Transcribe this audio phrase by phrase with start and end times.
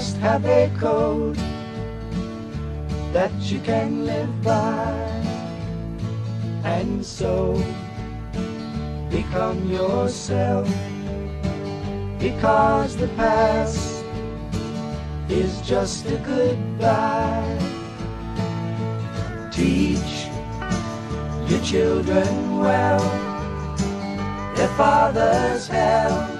[0.00, 1.36] must have a code
[3.12, 4.92] that you can live by.
[6.64, 7.52] And so
[9.10, 10.66] become yourself
[12.18, 14.02] because the past
[15.28, 17.58] is just a goodbye.
[19.52, 20.12] Teach
[21.46, 23.04] your children well
[24.56, 26.39] their father's hell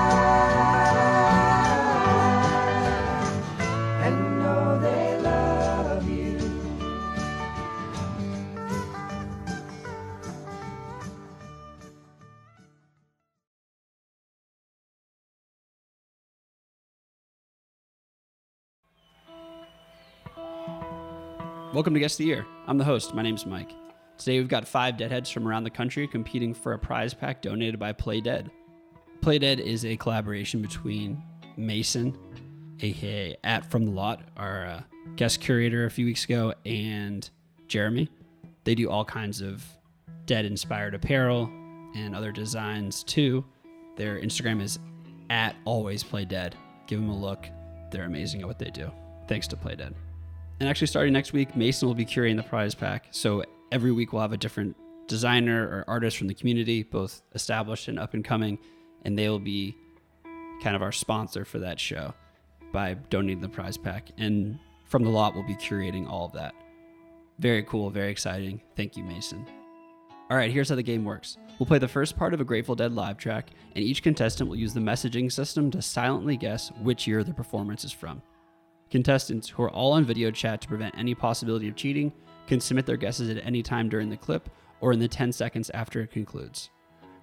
[21.73, 22.45] Welcome to Guest of the Year.
[22.67, 23.13] I'm the host.
[23.13, 23.71] My name's Mike.
[24.17, 27.79] Today we've got five deadheads from around the country competing for a prize pack donated
[27.79, 28.51] by Play Dead.
[29.21, 31.23] Play Dead is a collaboration between
[31.55, 32.17] Mason,
[32.81, 34.81] aka at From the Lot, our uh,
[35.15, 37.29] guest curator a few weeks ago, and
[37.69, 38.09] Jeremy.
[38.65, 39.63] They do all kinds of
[40.25, 41.49] dead inspired apparel
[41.95, 43.45] and other designs too.
[43.95, 44.77] Their Instagram is
[45.29, 46.53] at Always Play Dead.
[46.87, 47.47] Give them a look.
[47.91, 48.91] They're amazing at what they do.
[49.29, 49.95] Thanks to Play Dead.
[50.61, 53.07] And actually, starting next week, Mason will be curating the prize pack.
[53.09, 54.77] So every week we'll have a different
[55.07, 58.59] designer or artist from the community, both established and up and coming,
[59.03, 59.75] and they will be
[60.61, 62.13] kind of our sponsor for that show
[62.71, 64.11] by donating the prize pack.
[64.19, 66.53] And from the lot, we'll be curating all of that.
[67.39, 68.61] Very cool, very exciting.
[68.75, 69.43] Thank you, Mason.
[70.29, 71.37] All right, here's how the game works.
[71.57, 74.57] We'll play the first part of a Grateful Dead live track, and each contestant will
[74.57, 78.21] use the messaging system to silently guess which year the performance is from.
[78.91, 82.11] Contestants, who are all on video chat to prevent any possibility of cheating,
[82.45, 84.49] can submit their guesses at any time during the clip
[84.81, 86.69] or in the 10 seconds after it concludes.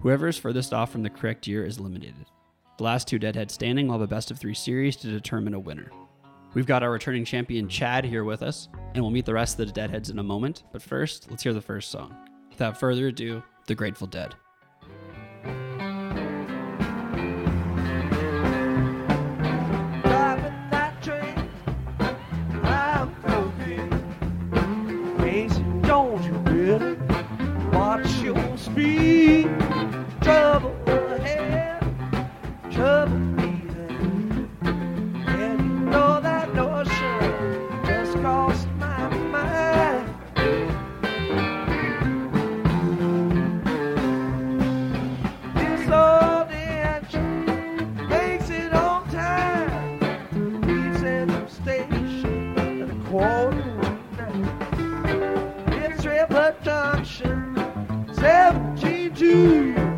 [0.01, 2.25] Whoever is furthest off from the correct year is eliminated.
[2.77, 5.59] The last two Deadheads standing will have a best of three series to determine a
[5.59, 5.91] winner.
[6.55, 9.67] We've got our returning champion Chad here with us, and we'll meet the rest of
[9.67, 10.63] the Deadheads in a moment.
[10.71, 12.15] But first, let's hear the first song.
[12.49, 14.33] Without further ado, The Grateful Dead.
[57.19, 59.88] Junction, 72.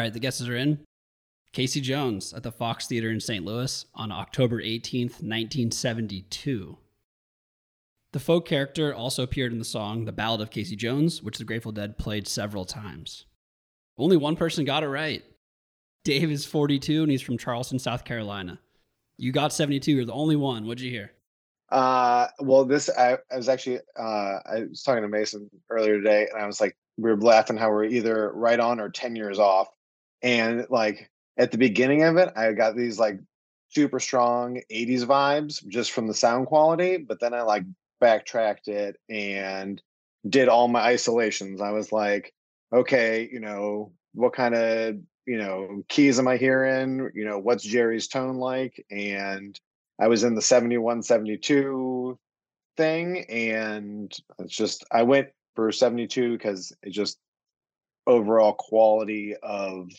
[0.00, 0.80] Right, the guesses are in.
[1.52, 3.44] Casey Jones at the Fox Theater in St.
[3.44, 6.78] Louis on October 18th, 1972.
[8.12, 11.44] The folk character also appeared in the song The Ballad of Casey Jones, which the
[11.44, 13.26] Grateful Dead played several times.
[13.98, 15.24] Only one person got it right.
[16.04, 18.58] Dave is 42 and he's from Charleston, South Carolina.
[19.16, 19.92] You got 72.
[19.92, 20.66] You're the only one.
[20.66, 21.12] What'd you hear?
[21.70, 26.26] Uh, well, this I, I was actually uh, I was talking to Mason earlier today,
[26.32, 29.38] and I was like, we were laughing how we're either right on or ten years
[29.38, 29.68] off,
[30.22, 33.18] and like at the beginning of it, I got these like
[33.70, 37.64] super strong 80s vibes just from the sound quality, but then I like
[38.00, 39.80] backtracked it and
[40.28, 41.60] did all my isolations.
[41.60, 42.34] I was like,
[42.72, 44.96] okay, you know, what kind of,
[45.26, 47.10] you know, keys am I hearing?
[47.14, 48.84] You know, what's Jerry's tone like?
[48.90, 49.58] And
[50.00, 52.18] I was in the 71, 72
[52.76, 53.24] thing.
[53.30, 57.18] And it's just, I went for 72 because it just
[58.06, 59.90] overall quality of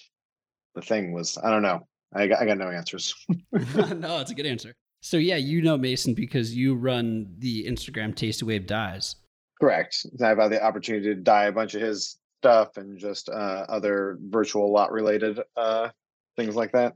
[0.76, 1.88] the thing was, I don't know.
[2.14, 3.14] I got, I got no answers.
[3.52, 4.74] no, it's a good answer.
[5.02, 9.16] So yeah, you know Mason because you run the Instagram Tasty Wave Dyes.
[9.60, 10.06] Correct.
[10.22, 14.18] I've had the opportunity to dye a bunch of his stuff and just uh, other
[14.22, 15.90] virtual lot related uh,
[16.36, 16.94] things like that.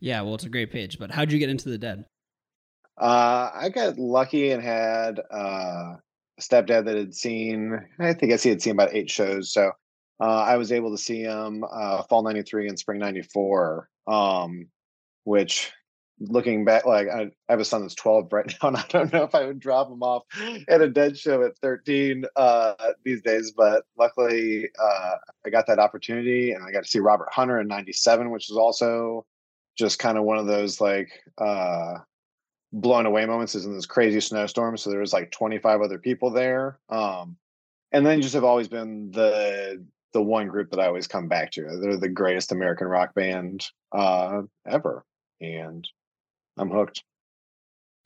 [0.00, 0.98] Yeah, well, it's a great page.
[0.98, 2.04] But how'd you get into the dead?
[3.00, 7.78] Uh, I got lucky and had uh, a stepdad that had seen.
[7.98, 9.72] I think I see had seen about eight shows, so
[10.20, 13.88] uh, I was able to see him uh, fall '93 and spring '94.
[14.06, 14.68] Um,
[15.24, 15.72] which
[16.20, 19.12] looking back, like I, I, have a son that's 12 right now, and I don't
[19.12, 20.22] know if I would drop him off
[20.68, 22.74] at a dead show at 13 uh,
[23.04, 23.52] these days.
[23.52, 25.14] But luckily, uh,
[25.44, 28.56] I got that opportunity, and I got to see Robert Hunter in '97, which is
[28.56, 29.26] also
[29.76, 31.94] just kind of one of those like uh,
[32.72, 33.54] blown away moments.
[33.54, 36.78] Is in this crazy snowstorm, so there was like 25 other people there.
[36.88, 37.36] Um,
[37.92, 39.84] and then just have always been the
[40.16, 41.78] the one group that I always come back to.
[41.78, 45.04] They're the greatest American rock band uh, ever,
[45.42, 45.86] and
[46.56, 47.04] I'm hooked.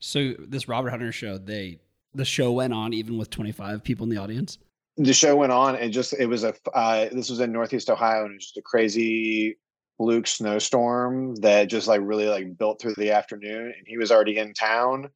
[0.01, 1.79] So this Robert Hunter show, they
[2.13, 4.57] the show went on even with 25 people in the audience.
[4.97, 8.25] The show went on, and just it was a uh, this was in Northeast Ohio,
[8.25, 9.57] and it was just a crazy
[9.97, 14.37] fluke snowstorm that just like really like built through the afternoon, and he was already
[14.37, 15.09] in town,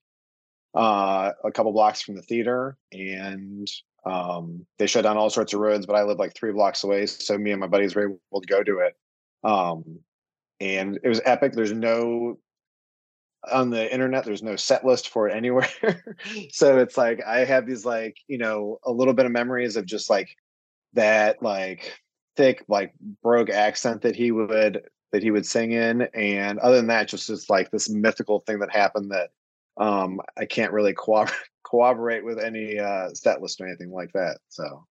[0.74, 3.70] uh, a couple blocks from the theater, and
[4.06, 5.86] um, they shut down all sorts of roads.
[5.86, 8.48] But I live like three blocks away, so me and my buddies were able to
[8.48, 8.96] go do it.
[9.44, 10.00] Um,
[10.60, 11.54] and it was epic.
[11.54, 12.38] There's no
[13.52, 15.70] on the internet there's no set list for it anywhere
[16.52, 19.86] so it's like i have these like you know a little bit of memories of
[19.86, 20.36] just like
[20.94, 22.00] that like
[22.36, 24.82] thick like brogue accent that he would
[25.12, 28.60] that he would sing in and other than that just just like this mythical thing
[28.60, 29.30] that happened that
[29.78, 31.26] um i can't really co-
[31.66, 34.86] cooperate with any uh set list or anything like that so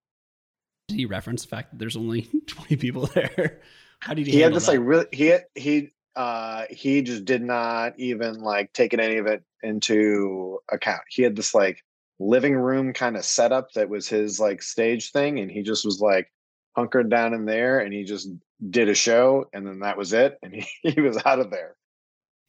[0.89, 3.61] did he reference the fact that there's only 20 people there
[4.01, 4.73] how did he he had this that?
[4.73, 9.27] like really he had, he uh, he just did not even like taking any of
[9.27, 11.03] it into account.
[11.09, 11.83] He had this like
[12.21, 16.01] living room kind of setup that was his like stage thing, and he just was
[16.01, 16.31] like
[16.77, 18.29] hunkered down in there, and he just
[18.71, 21.77] did a show, and then that was it, and he, he was out of there.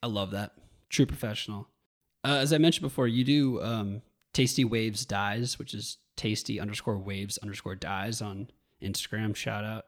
[0.02, 0.52] I love that.
[0.88, 1.68] True professional.
[2.24, 4.02] Uh, as I mentioned before, you do um,
[4.36, 8.50] Tasty Waves Dyes, which is tasty underscore waves underscore dyes on
[8.82, 9.34] Instagram.
[9.34, 9.86] Shout out.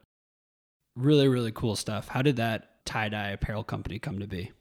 [0.95, 2.07] Really, really cool stuff.
[2.07, 4.51] How did that tie dye apparel company come to be?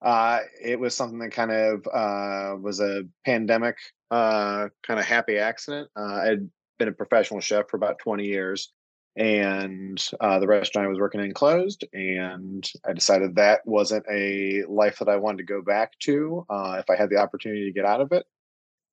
[0.00, 3.76] Uh, it was something that kind of uh, was a pandemic
[4.12, 5.90] uh, kind of happy accident.
[5.96, 8.72] Uh, I'd been a professional chef for about 20 years,
[9.16, 11.84] and uh, the restaurant I was working in closed.
[11.92, 16.76] And I decided that wasn't a life that I wanted to go back to uh,
[16.78, 18.24] if I had the opportunity to get out of it.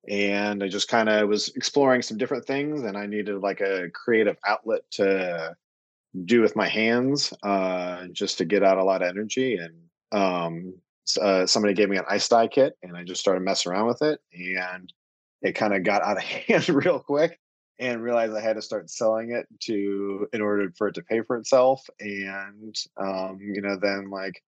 [0.08, 3.90] And I just kind of was exploring some different things, and I needed like a
[3.90, 5.56] creative outlet to
[6.24, 9.56] do with my hands uh, just to get out a lot of energy.
[9.56, 9.74] And
[10.12, 10.74] um,
[11.20, 14.02] uh, somebody gave me an ice dye kit, and I just started messing around with
[14.02, 14.92] it, and
[15.42, 17.38] it kind of got out of hand real quick.
[17.80, 21.22] And realized I had to start selling it to in order for it to pay
[21.22, 21.84] for itself.
[21.98, 24.40] And um, you know, then like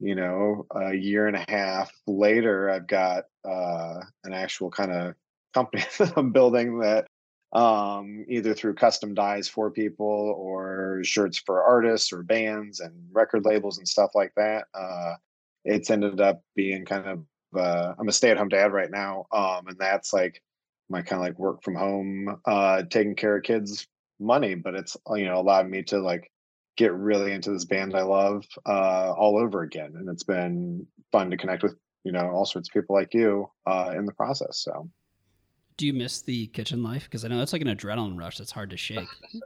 [0.00, 5.14] you know, a year and a half later, I've got uh, an actual kind of
[5.54, 7.06] company that I'm building that
[7.52, 13.44] um, either through custom dyes for people or shirts for artists or bands and record
[13.44, 14.66] labels and stuff like that.
[14.74, 15.14] Uh,
[15.64, 17.24] it's ended up being kind of
[17.56, 20.42] uh, I'm a stay at home dad right now, um, and that's like
[20.88, 23.86] my kind of like work from home, uh, taking care of kids
[24.18, 26.30] money, but it's you know allowed me to like
[26.76, 31.30] get really into this band I love uh, all over again, and it's been fun
[31.30, 34.58] to connect with you know all sorts of people like you uh, in the process.
[34.58, 34.88] So
[35.76, 37.04] do you miss the kitchen life?
[37.04, 39.08] Because I know that's like an adrenaline rush that's hard to shake.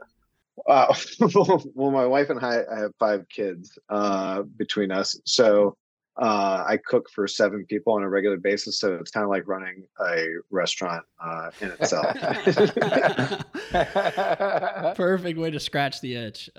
[0.67, 0.93] Uh,
[1.73, 5.19] well, my wife and I, I have five kids uh, between us.
[5.25, 5.75] So
[6.17, 8.79] uh, I cook for seven people on a regular basis.
[8.79, 12.15] So it's kind of like running a restaurant uh, in itself.
[14.95, 16.49] Perfect way to scratch the itch.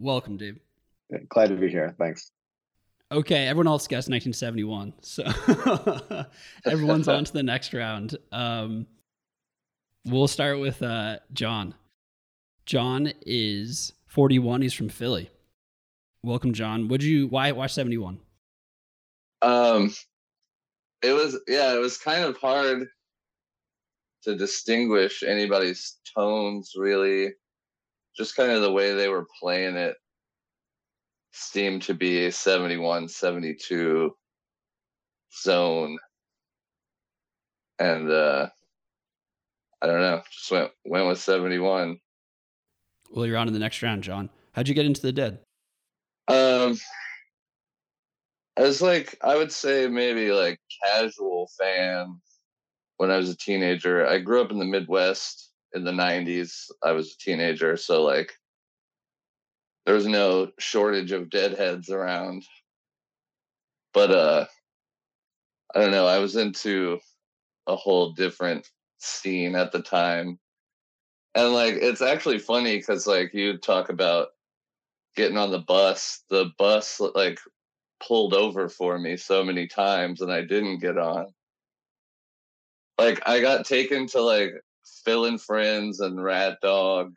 [0.00, 0.58] Welcome, Dave.
[1.28, 1.94] Glad to be here.
[1.98, 2.32] Thanks.
[3.12, 5.24] Okay, everyone else guessed 1971, so
[6.64, 8.16] everyone's on to the next round.
[8.32, 8.86] Um,
[10.06, 11.74] we'll start with uh, John.
[12.64, 14.62] John is 41.
[14.62, 15.28] He's from Philly.
[16.22, 16.88] Welcome, John.
[16.88, 18.20] Would you why watch 71?
[19.42, 19.92] Um,
[21.02, 22.86] it was yeah, it was kind of hard
[24.22, 27.32] to distinguish anybody's tones really.
[28.20, 29.96] Just kind of the way they were playing it
[31.32, 34.14] seemed to be a 71 72
[35.42, 35.98] zone.
[37.78, 38.50] And uh
[39.80, 41.98] i don't know just went went with 71
[43.10, 44.28] well you're on to the next round john.
[44.52, 45.38] How'd you get into the dead?
[46.28, 46.76] Um
[48.58, 52.20] i was like i would say maybe like casual fan
[52.98, 54.06] when i was a teenager.
[54.06, 58.32] I grew up in the midwest in the 90s i was a teenager so like
[59.86, 62.44] there was no shortage of deadheads around.
[63.92, 64.46] But uh
[65.74, 67.00] I don't know, I was into
[67.66, 70.38] a whole different scene at the time.
[71.34, 74.28] And like it's actually funny cuz like you talk about
[75.16, 77.40] getting on the bus, the bus like
[78.00, 81.34] pulled over for me so many times and I didn't get on.
[82.98, 84.52] Like I got taken to like
[85.10, 87.10] Phil and Friends and RatDog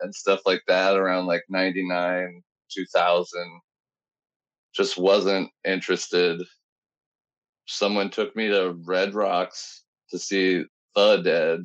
[0.00, 3.60] and stuff like that around like 99 2000
[4.74, 6.42] just wasn't interested.
[7.66, 11.60] Someone took me to red rocks to see the dead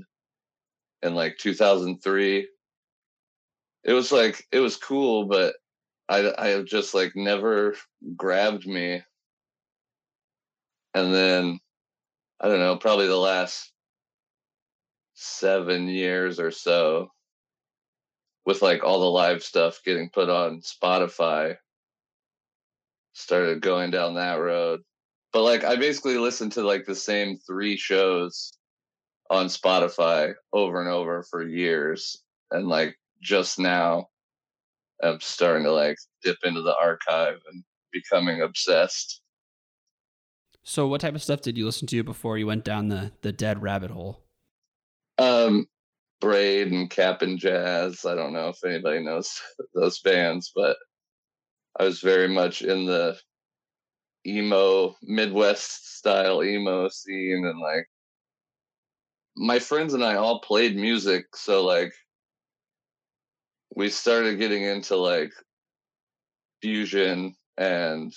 [1.03, 2.47] in like 2003
[3.83, 5.55] it was like it was cool but
[6.07, 7.75] i i just like never
[8.15, 9.01] grabbed me.
[10.93, 11.59] And then
[12.39, 13.71] i don't know probably the last
[15.21, 17.11] seven years or so
[18.45, 21.55] with like all the live stuff getting put on Spotify,
[23.13, 24.81] started going down that road.
[25.31, 28.53] But like I basically listened to like the same three shows
[29.29, 32.17] on Spotify over and over for years.
[32.49, 34.07] And like just now
[35.03, 37.63] I'm starting to like dip into the archive and
[37.93, 39.21] becoming obsessed.
[40.63, 43.31] So what type of stuff did you listen to before you went down the the
[43.31, 44.23] dead rabbit hole?
[45.45, 45.67] Um
[46.19, 48.05] Braid and Cap'n Jazz.
[48.05, 49.41] I don't know if anybody knows
[49.73, 50.77] those bands, but
[51.79, 53.17] I was very much in the
[54.25, 57.87] emo Midwest style emo scene and like
[59.35, 61.93] my friends and I all played music, so like
[63.75, 65.31] we started getting into like
[66.61, 68.13] fusion and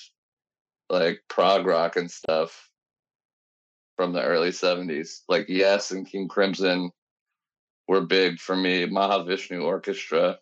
[0.91, 2.69] like prog rock and stuff
[3.97, 6.91] from the early 70s like yes and king crimson
[7.89, 8.87] were big for me.
[8.87, 10.39] Mahavishnu Orchestra,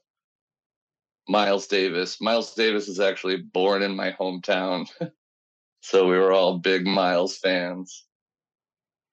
[1.28, 2.20] Miles Davis.
[2.20, 4.88] Miles Davis is actually born in my hometown.
[5.80, 8.06] so we were all big Miles fans.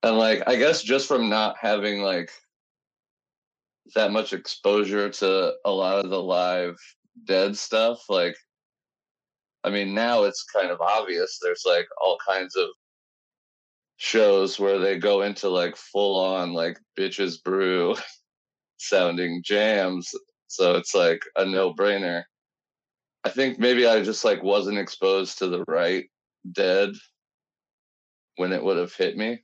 [0.04, 2.32] And like I guess just from not having like
[3.96, 6.78] that much exposure to a lot of the live
[7.26, 8.38] dead stuff, like
[9.64, 12.70] I mean now it's kind of obvious there's like all kinds of
[13.98, 17.94] shows where they go into like full on like bitches brew
[18.80, 20.14] sounding jams.
[20.48, 22.24] So it's like a no brainer.
[23.24, 26.06] I think maybe I just like wasn't exposed to the right
[26.52, 26.92] dead
[28.38, 29.44] when it would have hit me.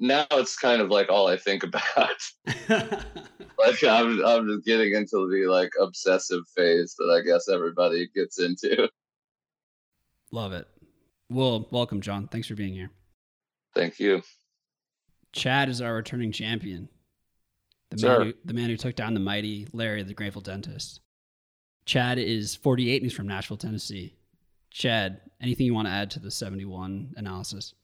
[0.00, 2.16] Now it's kind of like all I think about.
[2.68, 8.40] like I'm I'm just getting into the like obsessive phase that I guess everybody gets
[8.40, 8.88] into.
[10.30, 10.66] Love it.
[11.30, 12.28] Well, welcome, John.
[12.28, 12.90] Thanks for being here.
[13.74, 14.22] Thank you.
[15.32, 16.88] Chad is our returning champion.
[17.90, 21.00] The man who, the man who took down the mighty Larry the Grateful Dentist.
[21.86, 24.14] Chad is 48 and he's from Nashville, Tennessee.
[24.70, 27.74] Chad, anything you want to add to the 71 analysis?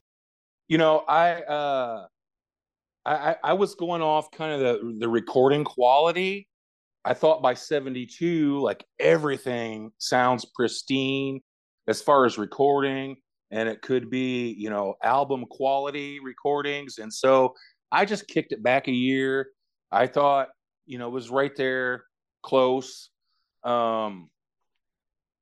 [0.67, 2.07] You know, I uh
[3.05, 6.47] I I was going off kind of the the recording quality.
[7.03, 11.41] I thought by 72 like everything sounds pristine
[11.87, 13.17] as far as recording
[13.51, 17.53] and it could be, you know, album quality recordings and so
[17.91, 19.49] I just kicked it back a year
[19.91, 20.49] I thought,
[20.85, 22.03] you know, it was right there
[22.43, 23.09] close.
[23.63, 24.29] Um,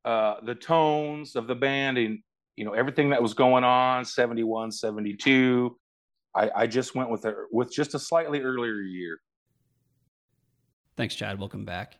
[0.05, 2.19] uh, the tones of the band and,
[2.55, 5.77] you know, everything that was going on, 71, 72.
[6.35, 9.19] I, I just went with a, with just a slightly earlier year.
[10.97, 11.39] Thanks, Chad.
[11.39, 11.97] Welcome back.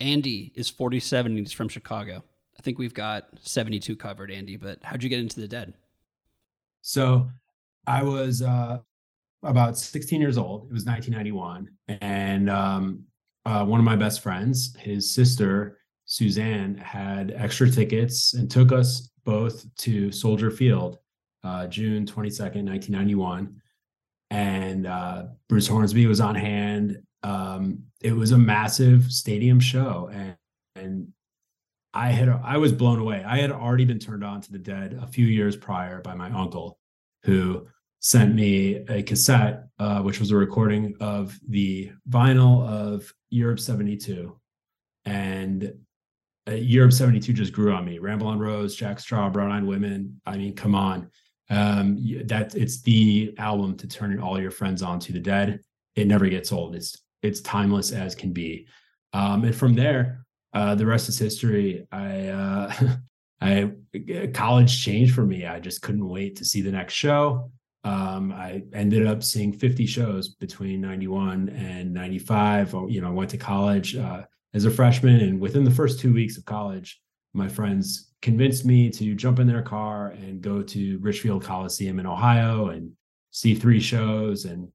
[0.00, 2.22] Andy is 47 he's from Chicago.
[2.58, 5.74] I think we've got 72 covered, Andy, but how'd you get into the dead?
[6.82, 7.28] So
[7.86, 8.78] I was uh,
[9.42, 10.68] about 16 years old.
[10.70, 11.68] It was 1991,
[12.00, 13.04] and um,
[13.44, 19.10] uh, one of my best friends, his sister, Suzanne had extra tickets and took us
[19.24, 20.98] both to Soldier Field,
[21.44, 23.54] uh, June 22nd, 1991.
[24.30, 26.98] And uh, Bruce Hornsby was on hand.
[27.22, 30.10] Um, it was a massive stadium show.
[30.12, 30.36] And,
[30.76, 31.08] and
[31.92, 33.24] I had I was blown away.
[33.26, 36.30] I had already been turned on to the dead a few years prior by my
[36.30, 36.78] uncle,
[37.24, 37.66] who
[38.00, 44.38] sent me a cassette, uh, which was a recording of the vinyl of Europe 72.
[45.04, 45.74] And
[46.48, 47.98] uh, Europe 72 just grew on me.
[47.98, 50.20] Ramble on Rose, Jack Straw, Brown Eyed Women.
[50.26, 51.10] I mean, come on.
[51.48, 55.60] Um, that it's the album to turn all your friends on to the dead.
[55.94, 56.74] It never gets old.
[56.74, 58.66] It's it's timeless as can be.
[59.12, 61.86] Um, and from there, uh, the rest is history.
[61.92, 62.72] I uh,
[63.40, 63.72] I
[64.34, 65.46] college changed for me.
[65.46, 67.50] I just couldn't wait to see the next show.
[67.86, 72.74] Um, I ended up seeing 50 shows between 91 and 95.
[72.88, 74.24] You know, I went to college uh,
[74.54, 77.00] as a freshman, and within the first two weeks of college,
[77.32, 82.06] my friends convinced me to jump in their car and go to Richfield Coliseum in
[82.06, 82.90] Ohio and
[83.30, 84.46] see three shows.
[84.46, 84.66] And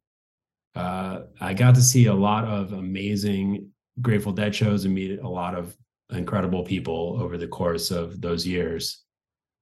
[0.75, 5.27] uh, I got to see a lot of amazing Grateful Dead shows and meet a
[5.27, 5.75] lot of
[6.12, 9.03] incredible people over the course of those years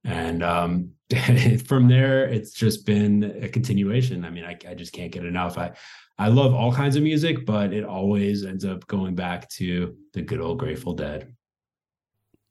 [0.04, 0.92] and um,
[1.66, 4.24] from there it's just been a continuation.
[4.24, 5.58] I mean I, I just can't get enough.
[5.58, 5.72] I
[6.18, 10.22] i love all kinds of music but it always ends up going back to the
[10.22, 11.34] good old grateful dead.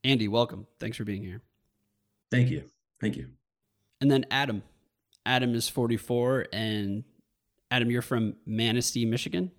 [0.04, 0.68] Andy welcome.
[0.80, 1.42] Thanks for being here.
[2.32, 2.64] Thank you.
[3.00, 3.30] Thank you.
[4.02, 4.64] And then adam.
[5.26, 7.04] Adam is 44 and
[7.72, 9.52] adam you're from manistee michigan?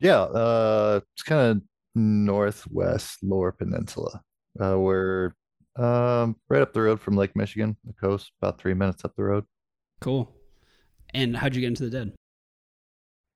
[0.00, 1.62] Yeah uh it's kind of
[1.94, 4.22] northwest lower peninsula
[4.60, 5.32] uh, we're
[5.78, 9.24] um, right up the road from Lake Michigan, the coast, about three minutes up the
[9.24, 9.44] road.
[10.00, 10.34] Cool.
[11.14, 12.12] And how'd you get into the dead?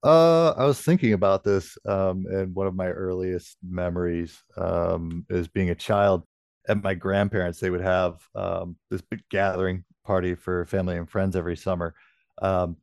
[0.05, 5.47] Uh, I was thinking about this, um, and one of my earliest memories um, is
[5.47, 6.25] being a child
[6.69, 7.61] at my grandparents.
[7.61, 11.95] They would have um, this big gathering party for family and friends every summer,
[12.40, 12.77] um,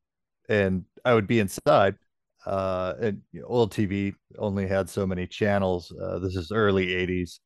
[0.47, 1.95] and I would be inside.
[2.45, 5.93] Uh, and you know, old TV only had so many channels.
[6.01, 7.39] Uh, this is early '80s,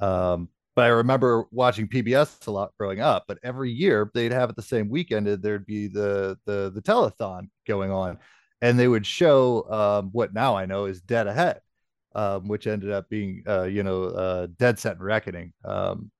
[0.00, 3.24] um, but I remember watching PBS a lot growing up.
[3.26, 7.48] But every year they'd have it the same weekend, there'd be the the the telethon
[7.66, 8.18] going on,
[8.60, 11.60] and they would show um, what now I know is Dead Ahead,
[12.14, 16.10] um, which ended up being uh, you know uh, Dead Set and Reckoning, um,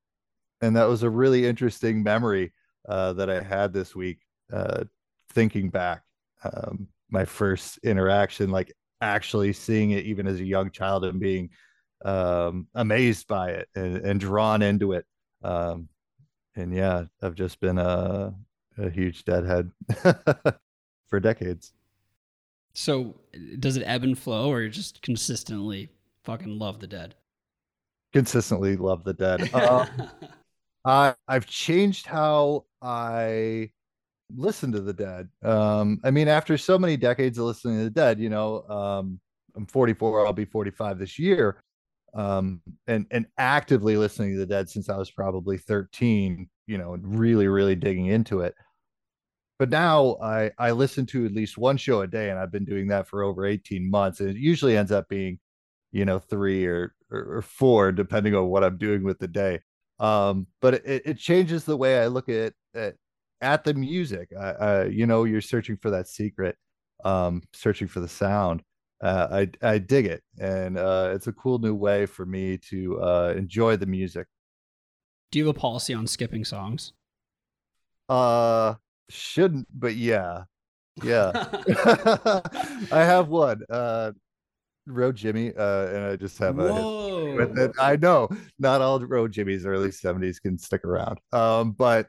[0.61, 2.53] and that was a really interesting memory
[2.89, 4.21] uh, that I had this week,
[4.53, 4.85] uh,
[5.33, 6.03] thinking back
[6.45, 11.51] um, my first interaction, like actually seeing it even as a young child and being
[12.05, 15.07] um, amazed by it and, and drawn into it.
[15.43, 15.89] Um,
[16.57, 18.35] and yeah, I've just been a,
[18.79, 19.71] a huge deadhead
[21.09, 21.73] for decades.
[22.75, 23.17] So
[23.59, 25.91] does it ebb and flow or you just consistently
[26.25, 27.15] fucking love the dead?
[28.13, 29.51] Consistently love the dead.
[29.53, 29.87] Uh,
[30.85, 33.71] I I've changed how I
[34.35, 35.29] listen to the dead.
[35.43, 39.21] Um, I mean, after so many decades of listening to the dead, you know, um,
[39.57, 41.63] I'm 44, I'll be 45 this year
[42.15, 46.97] um, and and actively listening to the Dead since I was probably 13, you know,
[47.01, 48.55] really really digging into it.
[49.59, 52.65] But now I I listen to at least one show a day, and I've been
[52.65, 55.39] doing that for over 18 months, and it usually ends up being,
[55.93, 59.61] you know, three or or, or four depending on what I'm doing with the day.
[59.99, 62.95] Um, but it, it changes the way I look at at,
[63.43, 64.31] at the music.
[64.39, 66.57] I, I, you know, you're searching for that secret,
[67.05, 68.63] um, searching for the sound
[69.01, 73.01] uh, I I dig it, and uh, it's a cool new way for me to
[73.01, 74.27] uh, enjoy the music.
[75.31, 76.93] Do you have a policy on skipping songs?
[78.09, 78.75] Uh,
[79.09, 80.45] shouldn't, but yeah,
[81.03, 81.31] yeah.
[82.93, 83.63] I have one.
[83.71, 84.13] Uh,
[84.87, 86.67] Row Jimmy, uh, and I just have Whoa.
[86.67, 87.37] a.
[87.37, 92.09] With I know not all Row Jimmys early '70s can stick around, um, but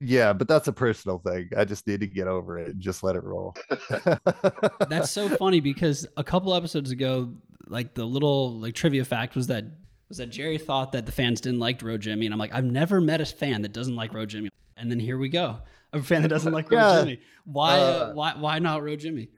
[0.00, 1.50] yeah, but that's a personal thing.
[1.56, 3.54] I just need to get over it and just let it roll.
[4.88, 7.32] that's so funny because a couple episodes ago,
[7.68, 9.64] like the little like trivia fact was that
[10.08, 12.64] was that Jerry thought that the fans didn't like Row Jimmy, and I'm like, I've
[12.64, 15.58] never met a fan that doesn't like Row Jimmy, and then here we go,
[15.92, 17.00] a fan that doesn't like yeah.
[17.00, 17.20] Jimmy.
[17.44, 19.30] Why, uh, why, why not Row Jimmy?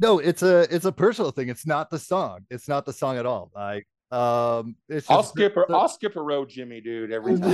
[0.00, 1.50] No, it's a it's a personal thing.
[1.50, 2.40] It's not the song.
[2.50, 3.52] It's not the song at all.
[3.54, 4.74] I um,
[5.08, 5.70] I'll skip her.
[5.72, 7.12] I'll skip a row, Jimmy, dude.
[7.12, 7.52] Every time.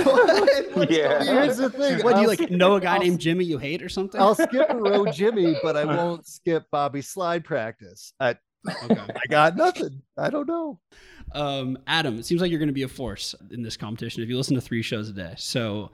[0.89, 1.23] yeah.
[1.23, 2.03] Here's the thing.
[2.03, 2.49] What do you like?
[2.49, 4.19] Know a guy I'll, named Jimmy you hate or something?
[4.19, 8.11] I'll skip a row, Jimmy, but I won't skip Bobby slide practice.
[8.19, 8.35] I,
[8.85, 8.99] okay.
[8.99, 10.01] I got nothing.
[10.17, 10.79] I don't know.
[11.33, 14.29] Um, Adam, it seems like you're going to be a force in this competition if
[14.29, 15.35] you listen to three shows a day.
[15.37, 15.91] So,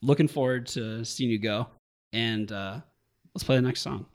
[0.00, 1.66] looking forward to seeing you go.
[2.14, 2.80] And uh,
[3.34, 4.06] let's play the next song.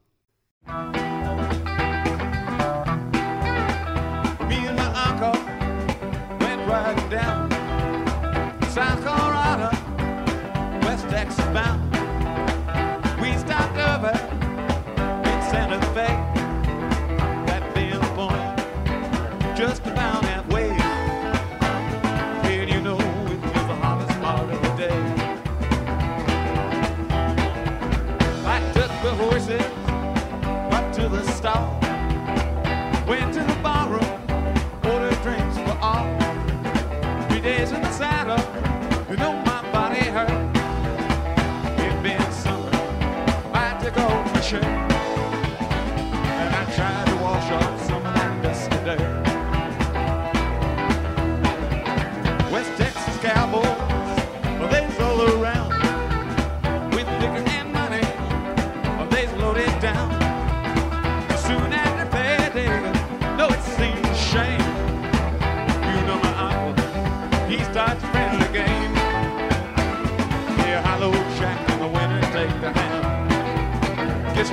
[44.53, 44.92] Go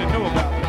[0.03, 0.61] about.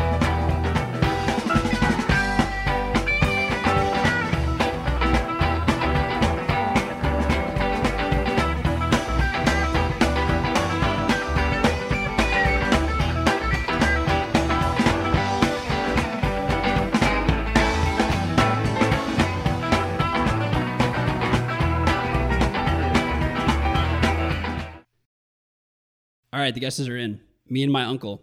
[26.34, 27.20] All right, the guesses are in.
[27.48, 28.22] Me and my uncle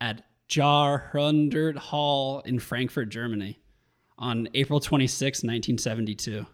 [0.00, 3.58] at Jahrhundert Hall in Frankfurt, Germany
[4.18, 6.44] on April 26, 1972.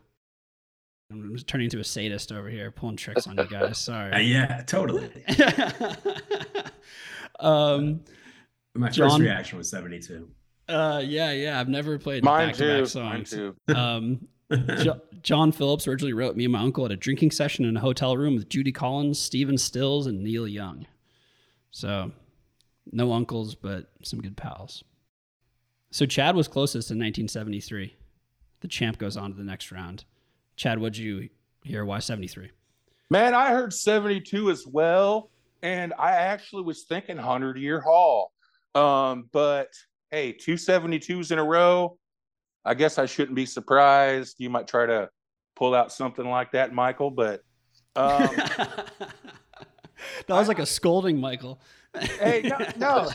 [1.10, 3.62] I'm just turning into a sadist over here, pulling tricks on you guys.
[3.70, 4.22] Uh, Sorry.
[4.24, 5.10] yeah, totally.
[7.40, 8.00] um,
[8.74, 10.28] My John- first reaction was 72.
[10.68, 11.58] uh, yeah, yeah.
[11.58, 13.00] I've never played Mine back-to-back too.
[13.00, 13.30] Mine songs.
[13.30, 13.56] too.
[13.74, 14.28] Um,
[14.78, 17.80] Jo- John Phillips originally wrote me and my uncle at a drinking session in a
[17.80, 20.86] hotel room with Judy Collins, Stephen Stills, and Neil Young.
[21.72, 22.12] So,
[22.92, 24.84] no uncles, but some good pals.
[25.90, 27.96] So, Chad was closest in 1973.
[28.60, 30.04] The champ goes on to the next round.
[30.56, 31.28] Chad, what'd you
[31.62, 31.84] hear?
[31.84, 32.50] Why 73?
[33.10, 35.30] Man, I heard 72 as well.
[35.62, 38.32] And I actually was thinking 100 year hall.
[38.74, 39.68] Um, but
[40.10, 41.98] hey, two 72s in a row.
[42.64, 44.36] I guess I shouldn't be surprised.
[44.38, 45.08] You might try to
[45.56, 47.10] pull out something like that, Michael.
[47.10, 47.42] But
[47.96, 48.28] um,
[50.26, 51.60] that was like a scolding, Michael.
[51.94, 53.10] Hey, no, no,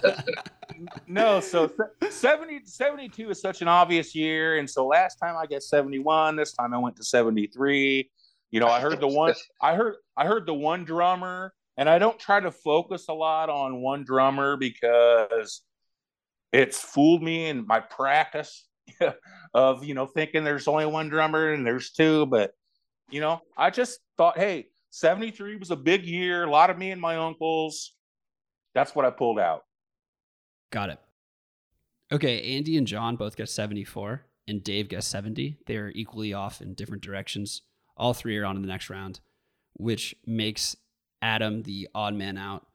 [1.07, 1.39] no.
[1.39, 1.67] So
[2.01, 4.57] se- 70, 72 is such an obvious year.
[4.57, 8.09] And so last time I guess 71, this time I went to 73.
[8.51, 11.97] You know, I heard the one, I heard, I heard the one drummer, and I
[11.97, 15.61] don't try to focus a lot on one drummer because
[16.51, 18.67] it's fooled me in my practice
[19.55, 22.27] of, you know, thinking there's only one drummer and there's two.
[22.27, 22.51] But,
[23.09, 26.43] you know, I just thought, hey, 73 was a big year.
[26.43, 27.95] A lot of me and my uncles.
[28.73, 29.65] That's what I pulled out.
[30.71, 30.99] Got it.
[32.11, 35.57] Okay, Andy and John both got 74, and Dave got 70.
[35.65, 37.61] They're equally off in different directions.
[37.97, 39.19] All three are on in the next round,
[39.73, 40.75] which makes
[41.21, 42.65] Adam the odd man out.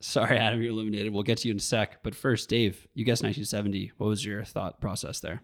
[0.00, 1.12] Sorry, Adam, you're eliminated.
[1.12, 2.02] We'll get to you in a sec.
[2.02, 3.92] But first, Dave, you guessed 1970.
[3.98, 5.42] What was your thought process there?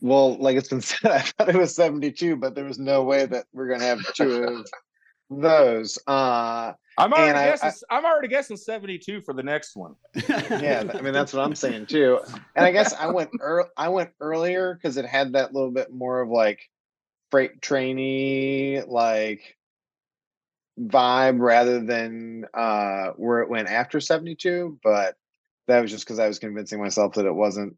[0.00, 3.24] Well, like it's been said, I thought it was 72, but there was no way
[3.26, 4.66] that we're gonna have two of
[5.40, 5.98] those.
[6.06, 7.72] Uh I'm already And I- guessing.
[7.90, 9.94] I, am already guessing 72 for the next one.
[10.28, 12.20] yeah, I mean that's what I'm saying too.
[12.54, 15.92] And I guess I went ear- I went earlier because it had that little bit
[15.92, 16.60] more of like
[17.30, 19.56] freight trainy like
[20.80, 24.78] vibe rather than uh where it went after 72.
[24.82, 25.16] But
[25.68, 27.76] that was just because I was convincing myself that it wasn't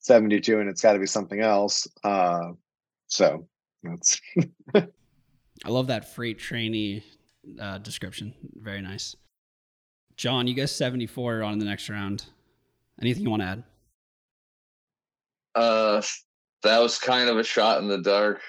[0.00, 1.86] 72 and it's got to be something else.
[2.02, 2.52] Uh,
[3.06, 3.46] so
[3.82, 4.20] that's
[5.64, 7.04] I love that freight trainee
[7.60, 8.34] uh, description.
[8.56, 9.16] Very nice.
[10.16, 12.26] John, you guessed 74 on the next round.
[13.00, 13.64] Anything you want to add?
[15.54, 16.02] Uh,
[16.62, 18.40] that was kind of a shot in the dark.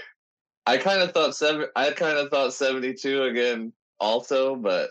[0.66, 1.68] I kind of thought seven.
[1.76, 4.90] I kind of thought seventy-two again, also, but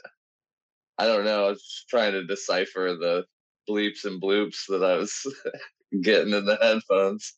[0.99, 1.47] I don't know.
[1.47, 3.25] I was just trying to decipher the
[3.69, 5.27] bleeps and bloops that I was
[6.03, 7.35] getting in the headphones.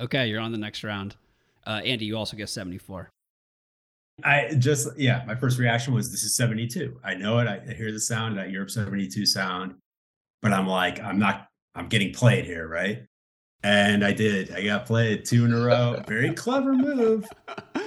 [0.00, 1.14] Okay, you're on the next round.
[1.66, 3.10] Uh, Andy, you also get 74.
[4.24, 6.98] I just yeah, my first reaction was this is 72.
[7.04, 7.46] I know it.
[7.46, 9.74] I hear the sound, that Europe 72 sound,
[10.42, 13.04] but I'm like, I'm not, I'm getting played here, right?
[13.62, 14.54] And I did.
[14.54, 16.02] I got played two in a row.
[16.06, 17.26] Very clever move.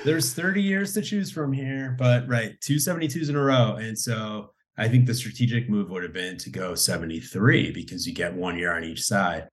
[0.04, 3.76] There's 30 years to choose from here, but right, two 72s in a row.
[3.76, 8.14] And so I think the strategic move would have been to go 73 because you
[8.14, 9.48] get one year on each side.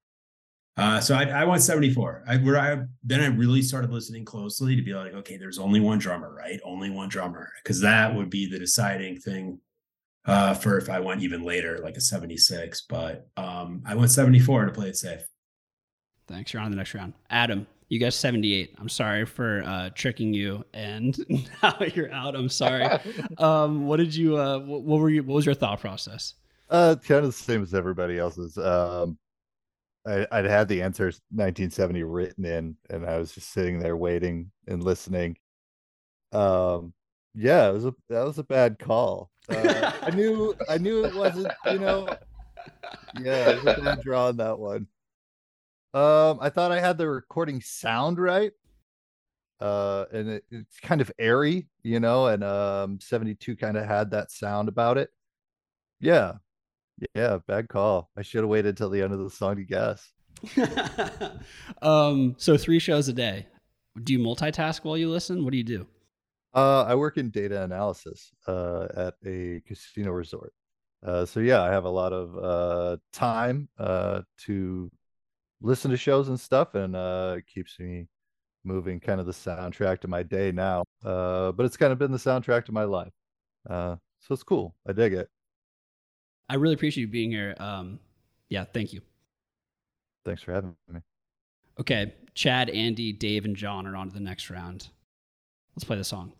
[0.79, 2.23] Uh, so I, I went 74.
[2.27, 5.81] I, where I then I really started listening closely to be like, okay, there's only
[5.81, 6.61] one drummer, right?
[6.65, 9.59] Only one drummer, because that would be the deciding thing
[10.25, 12.83] uh, for if I went even later, like a 76.
[12.89, 15.23] But um, I went 74 to play it safe.
[16.29, 16.53] Thanks.
[16.53, 17.15] You're on the next round.
[17.29, 18.77] Adam, you guessed 78.
[18.79, 21.19] I'm sorry for uh, tricking you, and
[21.63, 22.37] now you're out.
[22.37, 22.85] I'm sorry.
[23.39, 24.37] um, what did you?
[24.37, 25.25] Uh, what, what were you?
[25.25, 26.35] What was your thought process?
[26.71, 28.57] Uh, kind of the same as everybody else's.
[28.59, 29.19] Um,
[30.09, 34.51] I, I'd had the answers 1970 written in, and I was just sitting there waiting
[34.67, 35.37] and listening.
[36.33, 36.95] Um,
[37.35, 39.31] yeah, it was a that was a bad call.
[39.49, 41.53] Uh, I knew I knew it wasn't.
[41.71, 42.09] You know,
[43.21, 44.87] yeah, it was draw on that one.
[45.95, 48.53] Um, I thought I had the recording sound right.
[49.61, 54.11] Uh, and it, it's kind of airy, you know, and um, 72 kind of had
[54.13, 55.11] that sound about it.
[56.01, 56.35] Yeah,
[57.15, 58.11] yeah, bad call.
[58.17, 60.13] I should have waited till the end of the song to guess.
[61.83, 63.47] um, so three shows a day.
[64.03, 65.45] Do you multitask while you listen?
[65.45, 65.87] What do you do?
[66.55, 70.53] Uh, I work in data analysis uh, at a casino resort.
[71.05, 74.91] Uh, so yeah, I have a lot of uh, time uh, to
[75.61, 78.09] listen to shows and stuff, and uh, it keeps me
[78.65, 78.99] moving.
[78.99, 82.19] Kind of the soundtrack to my day now, uh, but it's kind of been the
[82.19, 83.13] soundtrack to my life.
[83.69, 84.75] Uh, so it's cool.
[84.87, 85.29] I dig it.
[86.49, 87.55] I really appreciate you being here.
[87.59, 87.99] Um,
[88.49, 89.01] yeah, thank you.
[90.25, 91.01] Thanks for having me.
[91.79, 94.89] Okay, Chad, Andy, Dave, and John are on to the next round.
[95.77, 96.33] Let's play the song.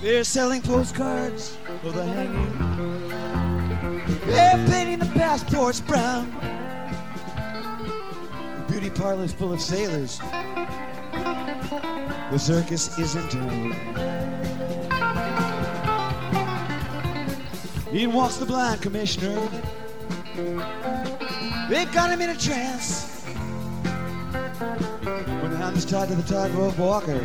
[0.00, 2.63] They're selling postcards for the hanging.
[4.26, 6.30] They're painting the passports brown.
[8.56, 10.18] The beauty parlor's full of sailors.
[12.30, 13.72] The circus is in town.
[17.92, 19.38] In walks the blind commissioner.
[21.68, 23.22] They've got him in a trance.
[25.40, 27.20] When the hand is tied to the tightrope walker,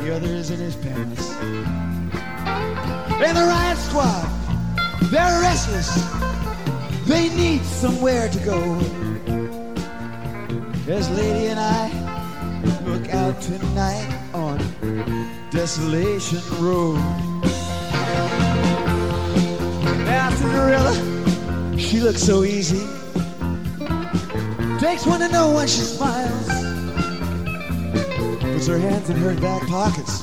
[0.00, 1.30] the other is in his pants.
[3.20, 4.43] And the riot squad,
[5.10, 5.90] they're restless.
[7.06, 8.78] They need somewhere to go.
[10.88, 11.88] As Lady and I
[12.84, 14.58] look out tonight on
[15.50, 16.98] Desolation Road.
[20.06, 22.86] Now Cinderella, she looks so easy.
[24.78, 26.46] Takes one to know when she smiles.
[28.40, 30.22] Puts her hands in her back pockets.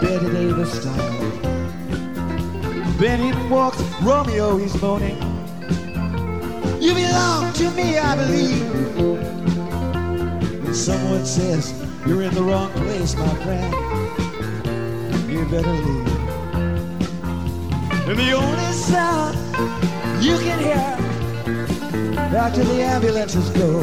[0.00, 1.55] Betty Davis style.
[2.98, 5.18] In walks Romeo, he's moaning.
[6.80, 8.96] You belong to me, I believe.
[10.64, 11.74] And someone says,
[12.06, 13.72] You're in the wrong place, my friend.
[15.30, 16.06] You better leave.
[18.08, 19.36] And the only sound
[20.24, 20.96] you can hear
[22.34, 23.82] after the ambulances go.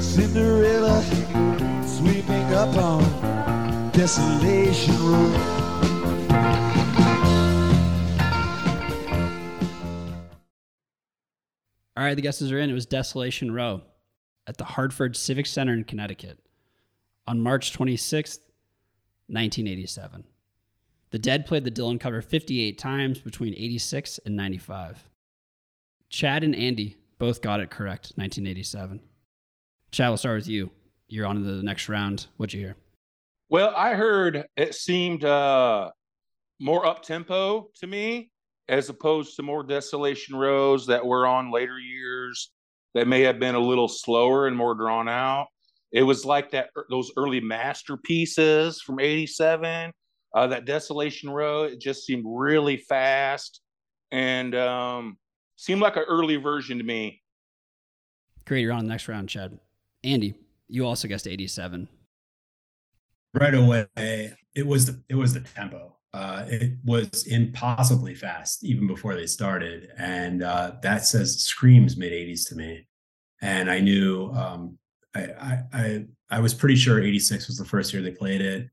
[0.00, 1.02] Cinderella
[1.86, 5.53] sweeping up on Desolation Road.
[12.04, 12.68] All right, the guesses are in.
[12.68, 13.80] It was Desolation Row
[14.46, 16.38] at the Hartford Civic Center in Connecticut
[17.26, 18.40] on March 26th,
[19.28, 20.22] 1987.
[21.12, 25.02] The Dead played the Dylan cover 58 times between 86 and 95.
[26.10, 29.00] Chad and Andy both got it correct, 1987.
[29.90, 30.70] Chad, we'll start with you.
[31.08, 32.26] You're on to the next round.
[32.36, 32.76] What'd you hear?
[33.48, 35.90] Well, I heard it seemed uh,
[36.60, 38.30] more up tempo to me,
[38.68, 42.50] as opposed to more Desolation Rows that were on later years
[42.94, 45.48] that may have been a little slower and more drawn out.
[45.92, 49.92] It was like that those early masterpieces from '87.
[50.34, 53.60] Uh, that Desolation Row, it just seemed really fast
[54.10, 55.16] and um,
[55.54, 57.22] seemed like an early version to me.
[58.44, 59.60] Great, you're on the next round, Chad.
[60.02, 60.34] Andy,
[60.68, 61.88] you also guessed 87.
[63.34, 63.86] right away
[64.54, 69.26] it was the it was the tempo uh it was impossibly fast even before they
[69.26, 69.88] started.
[69.98, 72.86] And uh that says screams mid 80s to me.
[73.42, 74.78] And i knew um
[75.14, 78.68] I, I i was pretty sure 86 was the first year they played it.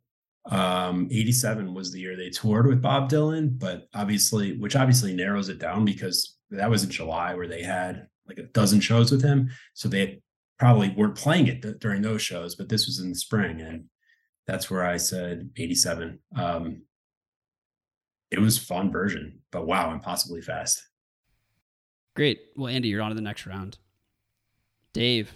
[0.46, 5.50] Um 87 was the year they toured with bob dylan but obviously which obviously narrows
[5.50, 9.24] it down because that was in july where they had like a dozen shows with
[9.24, 9.50] him.
[9.74, 10.22] So they
[10.60, 13.62] probably weren't playing it th- during those shows but this was in the spring.
[13.62, 13.86] And
[14.48, 16.20] that's where I said 87.
[16.36, 16.82] Um,
[18.32, 20.88] it was fun version, but wow, impossibly fast.
[22.16, 22.40] Great.
[22.56, 23.78] Well, Andy, you're on to the next round.
[24.94, 25.34] Dave,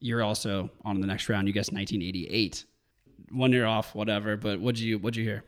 [0.00, 1.48] you're also on to the next round.
[1.48, 2.64] You guessed 1988.
[3.30, 4.36] One year off, whatever.
[4.36, 5.44] But what'd you what'd you hear?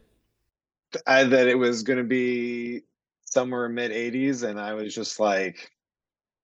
[1.07, 2.83] I, that it was going to be
[3.25, 5.71] somewhere mid 80s and i was just like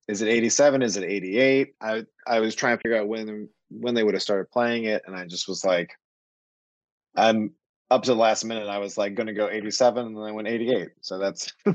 [0.07, 3.95] is it 87 is it 88 i i was trying to figure out when when
[3.95, 5.93] they would have started playing it and i just was like
[7.17, 7.53] i'm
[7.91, 10.33] up to the last minute i was like going to go 87 and then i
[10.33, 11.53] went 88 so that's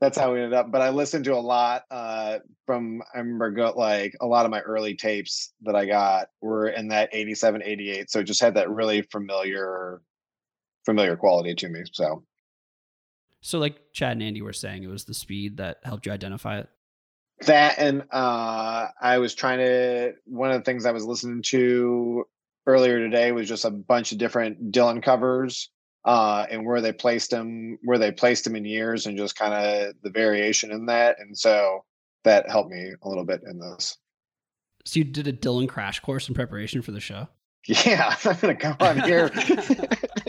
[0.00, 0.70] that's how we ended up.
[0.70, 4.50] But I listened to a lot uh, from I remember go, like a lot of
[4.50, 8.10] my early tapes that I got were in that 87, 88.
[8.10, 10.00] So it just had that really familiar
[10.84, 11.82] familiar quality to me.
[11.92, 12.24] So
[13.40, 16.58] So, like Chad and Andy were saying, it was the speed that helped you identify
[16.58, 16.68] it.
[17.46, 22.24] that and uh I was trying to one of the things I was listening to
[22.68, 25.70] earlier today was just a bunch of different Dylan covers
[26.04, 29.52] uh and where they placed them where they placed them in years and just kind
[29.52, 31.84] of the variation in that and so
[32.22, 33.96] that helped me a little bit in this
[34.84, 37.26] So, you did a Dylan crash course in preparation for the show.
[37.66, 39.28] yeah i'm gonna come on here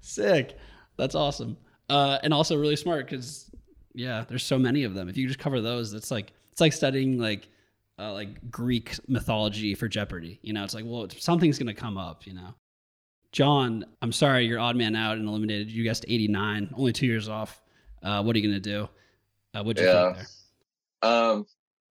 [0.00, 0.56] Sick.
[0.96, 1.56] That's awesome.
[1.88, 3.50] Uh, and also really smart because
[3.94, 5.08] yeah, there's so many of them.
[5.08, 7.48] If you just cover those, it's like it's like studying like
[7.98, 10.38] uh, like Greek mythology for Jeopardy.
[10.42, 12.26] You know, it's like well, something's gonna come up.
[12.26, 12.54] You know,
[13.32, 15.70] Jon, I'm sorry, you're odd man out and eliminated.
[15.70, 17.62] You guessed 89, only two years off.
[18.02, 18.88] Uh, what are you gonna do?
[19.54, 20.12] Uh, what'd you Yeah.
[20.12, 20.26] think
[21.02, 21.10] there?
[21.10, 21.46] Um,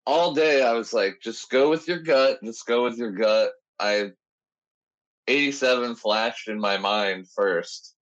[0.05, 2.39] all day I was like, just go with your gut.
[2.43, 3.51] Just go with your gut.
[3.79, 4.11] I
[5.27, 7.95] 87 flashed in my mind first.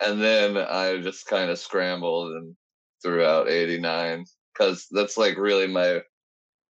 [0.00, 2.56] And then I just kind of scrambled and
[3.02, 4.24] threw out 89
[4.56, 6.02] cuz that's like really my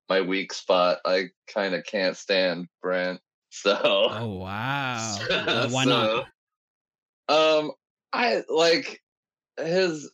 [0.09, 0.99] my weak spot.
[1.05, 3.21] I kind of can't stand Brent.
[3.51, 6.27] So Oh wow, Uh, why not?
[7.27, 7.71] Um,
[8.13, 9.01] I like
[9.57, 10.11] his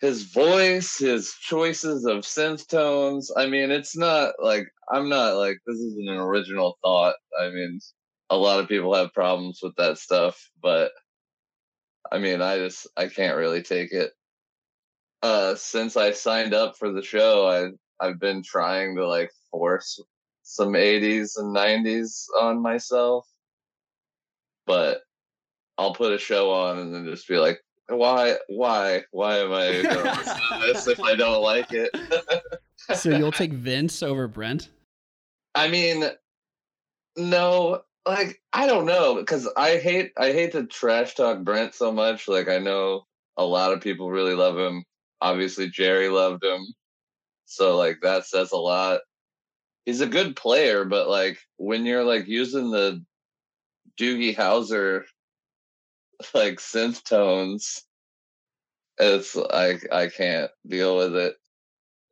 [0.00, 3.32] his voice, his choices of synth tones.
[3.34, 7.16] I mean, it's not like I'm not like this isn't an original thought.
[7.40, 7.80] I mean,
[8.30, 10.92] a lot of people have problems with that stuff, but
[12.12, 14.12] I mean, I just I can't really take it.
[15.22, 20.00] Uh, since I signed up for the show, I I've been trying to like force
[20.42, 23.26] some 80s and 90s on myself,
[24.66, 25.02] but
[25.76, 29.82] I'll put a show on and then just be like, why, why, why am I
[29.82, 31.90] going to this if I don't like it?
[32.94, 34.70] So you'll take Vince over Brent?
[35.54, 36.04] I mean,
[37.16, 41.92] no, like I don't know because I hate I hate to trash talk Brent so
[41.92, 42.28] much.
[42.28, 43.06] Like I know
[43.36, 44.84] a lot of people really love him.
[45.20, 46.64] Obviously, Jerry loved him,
[47.48, 49.00] so like that says a lot.
[49.86, 53.04] He's a good player, but like when you're like using the
[53.98, 55.04] Doogie Howser
[56.34, 57.82] like synth tones,
[58.98, 61.36] it's I I can't deal with it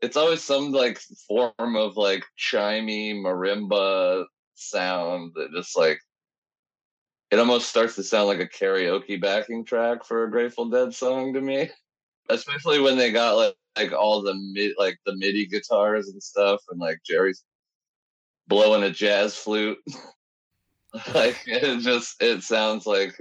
[0.01, 6.01] it's always some like form of like chimey marimba sound that just like
[7.31, 11.35] it almost starts to sound like a karaoke backing track for a Grateful Dead song
[11.35, 11.71] to me.
[12.29, 16.63] Especially when they got like, like all the mid like the MIDI guitars and stuff
[16.71, 17.45] and like Jerry's
[18.49, 19.79] blowing a jazz flute.
[21.15, 23.19] like it just it sounds like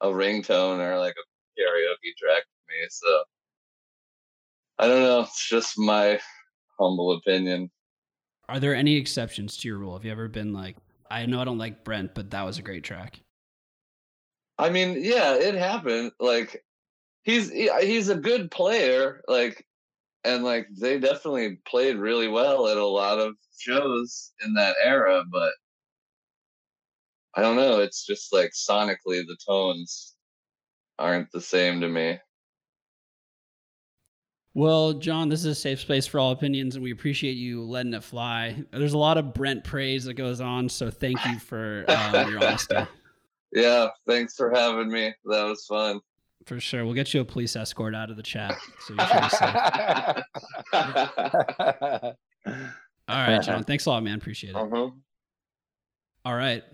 [0.00, 2.86] a ringtone or like a karaoke track to me.
[2.90, 3.22] So
[4.78, 5.20] I don't know.
[5.20, 6.20] It's just my
[6.78, 7.70] humble opinion.
[8.48, 9.94] Are there any exceptions to your rule?
[9.94, 10.76] Have you ever been like,
[11.10, 13.20] I know I don't like Brent, but that was a great track?
[14.58, 16.12] I mean, yeah, it happened.
[16.18, 16.64] Like
[17.28, 19.20] he's he- he's a good player.
[19.28, 19.64] Like
[20.24, 25.22] and like they definitely played really well at a lot of shows in that era.
[25.30, 25.52] But
[27.36, 27.80] I don't know.
[27.80, 30.16] It's just like sonically the tones
[30.98, 32.18] aren't the same to me.
[34.54, 37.94] Well, Jon, this is a safe space for all opinions, and we appreciate you letting
[37.94, 38.64] it fly.
[38.72, 42.40] There's a lot of Brent praise that goes on, so thank you for um, your
[42.40, 42.76] honesty.
[43.50, 45.14] Yeah, thanks for having me.
[45.24, 46.00] That was fun.
[46.48, 46.86] For sure.
[46.86, 48.54] We'll get you a police escort out of the chat.
[48.86, 49.54] So you're pretty safe.
[50.72, 52.12] uh-huh.
[53.08, 53.64] All right, Jon.
[53.64, 54.16] Thanks a lot, man.
[54.16, 54.56] Appreciate it.
[54.56, 54.88] uh-huh.
[56.24, 56.64] All right.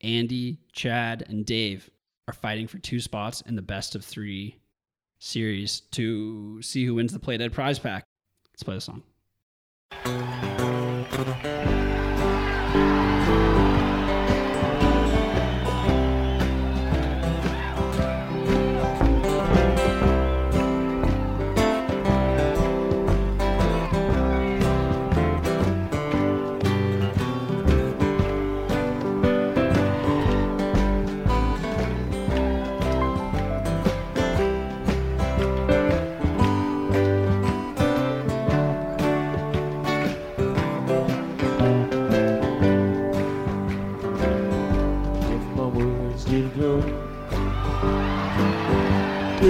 [0.00, 1.88] Andy, Chad, and Dave
[2.26, 4.58] are fighting for two spots in the best of three
[5.20, 8.02] series to see who wins the Play Dead prize pack.
[8.52, 9.04] Let's play the song.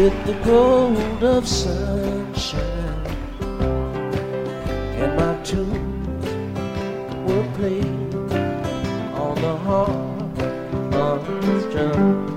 [0.07, 2.63] With the gold of sunshine,
[5.03, 6.27] and my tunes
[7.27, 8.15] were played
[9.25, 10.39] on the harp
[10.93, 12.36] unstrung, would you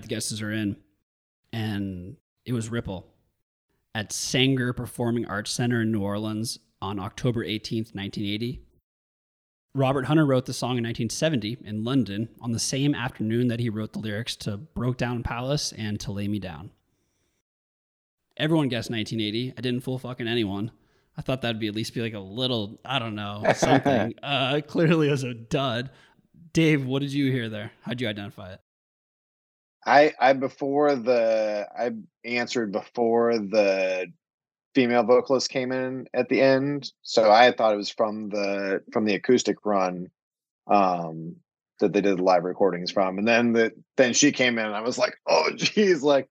[0.00, 0.76] right, the guesses are in.
[1.52, 3.06] And it was Ripple
[3.94, 8.62] at Saenger Performing Arts Center in New Orleans on October 18th, 1980.
[9.74, 13.68] Robert Hunter wrote the song in 1970 in London on the same afternoon that he
[13.68, 16.70] wrote the lyrics to Broke Down Palace and To Lay Me Down.
[18.36, 19.54] Everyone guessed 1980.
[19.56, 20.72] I didn't fool fucking anyone.
[21.16, 24.14] I thought that'd be at least be like a little, I don't know, something.
[24.22, 25.90] uh, clearly was a dud.
[26.52, 27.72] Dave, what did you hear there?
[27.82, 28.60] How'd you identify it?
[29.84, 31.90] I I before the I
[32.24, 34.06] answered before the
[34.74, 39.04] female vocalist came in at the end, so I thought it was from the from
[39.04, 40.10] the acoustic run
[40.66, 41.36] um
[41.80, 44.82] that they did live recordings from, and then the then she came in, and I
[44.82, 46.28] was like, oh geez, like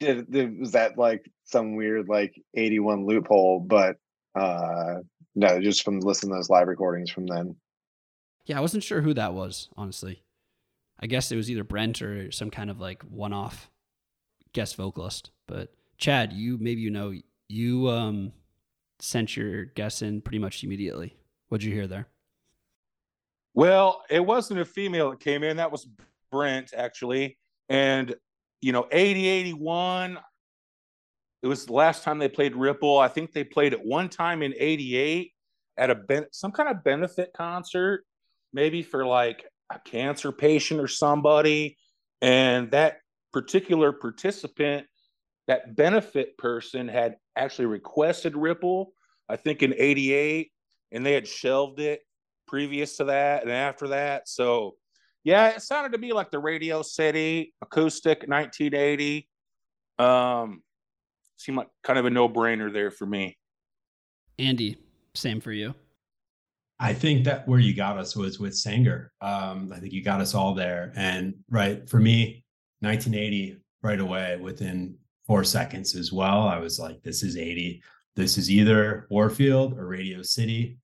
[0.00, 3.60] did, did was that like some weird like eighty one loophole?
[3.60, 3.96] But
[4.34, 4.96] uh
[5.36, 7.56] no, just from listening to those live recordings from then.
[8.46, 10.23] Yeah, I wasn't sure who that was, honestly.
[11.04, 13.70] I guess it was either Brent or some kind of like one-off
[14.54, 15.32] guest vocalist.
[15.46, 17.12] But Chad, you maybe you know
[17.46, 18.32] you um
[19.00, 21.14] sent your guess in pretty much immediately.
[21.48, 22.08] What'd you hear there?
[23.52, 25.58] Well, it wasn't a female that came in.
[25.58, 25.86] That was
[26.32, 27.36] Brent, actually.
[27.68, 28.14] And,
[28.62, 30.18] you know, 80, 81,
[31.42, 32.98] it was the last time they played Ripple.
[32.98, 35.32] I think they played it one time in 88
[35.76, 38.04] at a ben- some kind of benefit concert,
[38.52, 41.76] maybe for like a cancer patient or somebody.
[42.20, 42.98] And that
[43.32, 44.86] particular participant,
[45.46, 48.92] that benefit person had actually requested Ripple,
[49.28, 50.50] I think in 88,
[50.92, 52.00] and they had shelved it
[52.46, 54.28] previous to that and after that.
[54.28, 54.76] So,
[55.24, 59.28] yeah, it sounded to me like the Radio City acoustic 1980.
[59.98, 60.62] Um,
[61.36, 63.36] seemed like kind of a no brainer there for me.
[64.38, 64.76] Andy,
[65.14, 65.74] same for you.
[66.80, 69.08] I think that where you got us was with Saenger.
[69.20, 70.92] Um, I think you got us all there.
[70.96, 72.44] And right for me,
[72.80, 74.96] 1980 right away within
[75.26, 76.48] four seconds as well.
[76.48, 77.82] I was like, this is 80.
[78.16, 80.78] This is either Warfield or Radio City.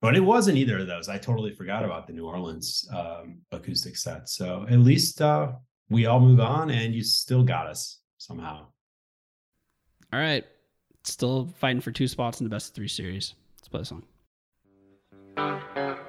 [0.00, 1.08] But it wasn't either of those.
[1.08, 4.28] I totally forgot about the New Orleans um, acoustic set.
[4.28, 5.52] So at least uh,
[5.88, 8.66] we all move on and you still got us somehow.
[10.12, 10.44] All right.
[11.04, 13.34] Still fighting for two spots in the best of three series.
[13.56, 14.02] Let's play the song.
[15.36, 16.05] Thank you.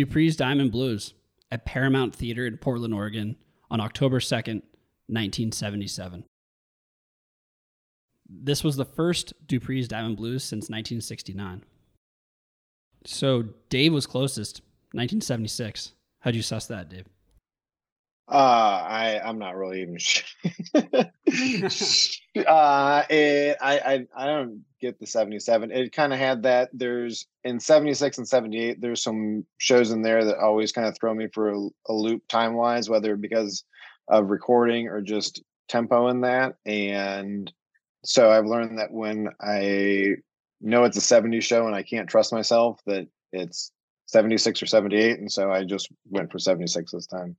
[0.00, 1.12] Dupree's Diamond Blues
[1.50, 3.36] at Paramount Theater in Portland, Oregon
[3.70, 4.62] on October 2nd,
[5.08, 6.24] 1977.
[8.26, 11.64] This was the first Dupree's Diamond Blues since 1969.
[13.04, 14.60] So Dave was closest,
[14.92, 15.92] 1976.
[16.20, 17.04] How'd you suss that, Dave?
[18.30, 18.34] Uh,
[18.88, 19.98] I I'm not really even.
[21.30, 22.44] Sure.
[22.46, 25.70] uh, it, I I I don't get the 77.
[25.70, 26.70] It kind of had that.
[26.72, 28.80] There's in 76 and 78.
[28.80, 32.26] There's some shows in there that always kind of throw me for a, a loop
[32.28, 33.64] time wise, whether because
[34.08, 36.56] of recording or just tempo in that.
[36.66, 37.52] And
[38.04, 40.16] so I've learned that when I
[40.60, 43.72] know it's a 70 show and I can't trust myself, that it's
[44.06, 45.18] 76 or 78.
[45.18, 47.36] And so I just went for 76 this time.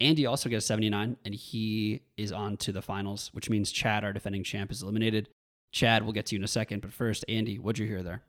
[0.00, 4.12] Andy also gets 79, and he is on to the finals, which means Chad, our
[4.12, 5.28] defending champ, is eliminated.
[5.72, 8.22] Chad, we'll get to you in a second, but first, Andy, what'd you hear there?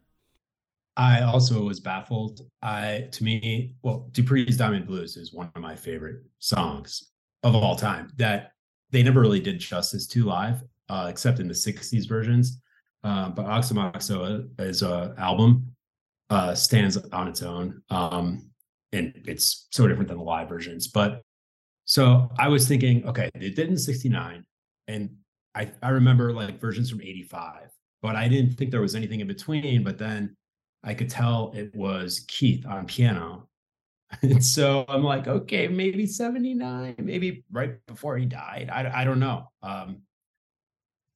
[0.98, 2.42] I also was baffled.
[2.62, 7.12] I to me, well, Dupree's Diamond Blues is one of my favorite songs
[7.44, 8.12] of all time.
[8.18, 8.52] That
[8.92, 12.62] they never really did justice to live, uh, except in the '60s versions.
[13.04, 15.74] Uh, but Aoxomoxoa as a album
[16.30, 18.50] uh, stands on its own, um,
[18.92, 20.88] and it's so different than the live versions.
[20.90, 21.24] But
[21.86, 24.46] so I was thinking, okay, they did in '69,
[24.88, 25.10] and
[25.56, 27.70] I I remember like versions from '85,
[28.02, 29.84] but I didn't think there was anything in between.
[29.84, 30.36] But then
[30.84, 33.48] I could tell it was Keith on piano.
[34.24, 38.70] And so I'm like, okay, maybe 79, maybe right before he died.
[38.70, 39.48] I, I don't know.
[39.64, 40.02] Um,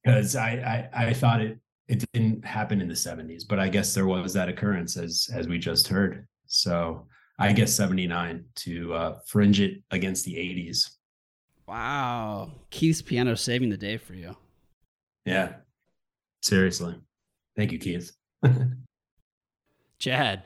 [0.02, 1.58] because I, I I thought it
[1.88, 5.46] it didn't happen in the 70s, but I guess there was that occurrence as as
[5.48, 6.26] we just heard.
[6.46, 7.06] So
[7.38, 10.90] I guess 79 to uh fringe it against the 80s.
[11.66, 12.52] Wow.
[12.70, 14.36] Keith's piano saving the day for you.
[15.24, 15.54] Yeah.
[16.42, 16.94] Seriously.
[17.56, 18.12] Thank you, Keith.
[19.98, 20.44] Chad,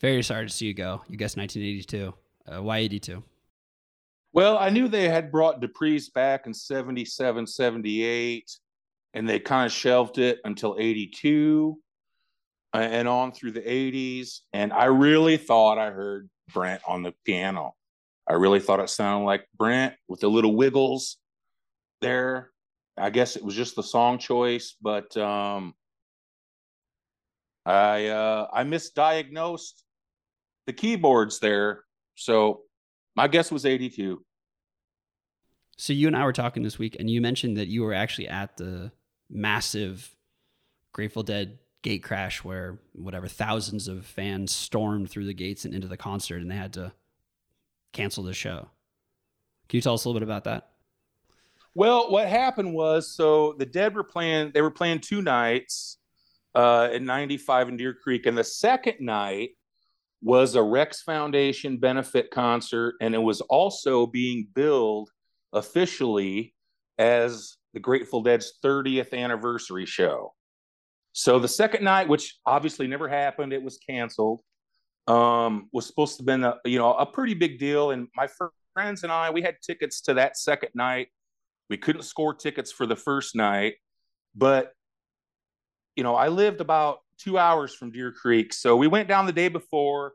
[0.00, 1.02] very sorry to see you go.
[1.08, 2.14] You guessed 1982.
[2.46, 3.22] Uh, why 82?
[4.32, 8.58] Well, I knew they had brought Dupree's back in 77, 78,
[9.14, 11.82] and they kind of shelved it until 82 uh,
[12.82, 14.40] and on through the 80s.
[14.52, 17.74] And I really thought I heard Brent on the piano.
[18.28, 21.16] I really thought it sounded like Brent with the little wiggles
[22.00, 22.50] there.
[22.96, 25.74] I guess it was just the song choice, but um,
[27.64, 29.82] I uh, I misdiagnosed
[30.66, 31.84] the keyboards there.
[32.16, 32.62] So
[33.14, 34.22] my guess was 82.
[35.76, 38.28] So you and I were talking this week, and you mentioned that you were actually
[38.28, 38.90] at the
[39.30, 40.14] massive
[40.92, 45.88] Grateful Dead gate crash where whatever thousands of fans stormed through the gates and into
[45.88, 46.92] the concert, and they had to
[47.92, 48.68] cancel the show.
[49.68, 50.70] Can you tell us a little bit about that?
[51.74, 55.98] Well, what happened was so the Dead were playing, they were playing two nights
[56.54, 58.26] uh, at 95 in Deer Creek.
[58.26, 59.50] And the second night
[60.20, 62.96] was a Rex Foundation benefit concert.
[63.00, 65.10] And it was also being billed
[65.52, 66.54] officially
[66.98, 70.34] as the Grateful Dead's 30th anniversary show.
[71.18, 74.40] So the second night, which obviously never happened, it was canceled.
[75.08, 77.90] Um, was supposed to have been a you know a pretty big deal.
[77.90, 81.08] And my fr- friends and I, we had tickets to that second night.
[81.70, 83.74] We couldn't score tickets for the first night,
[84.36, 84.70] but
[85.96, 88.52] you know, I lived about two hours from Deer Creek.
[88.52, 90.12] So we went down the day before,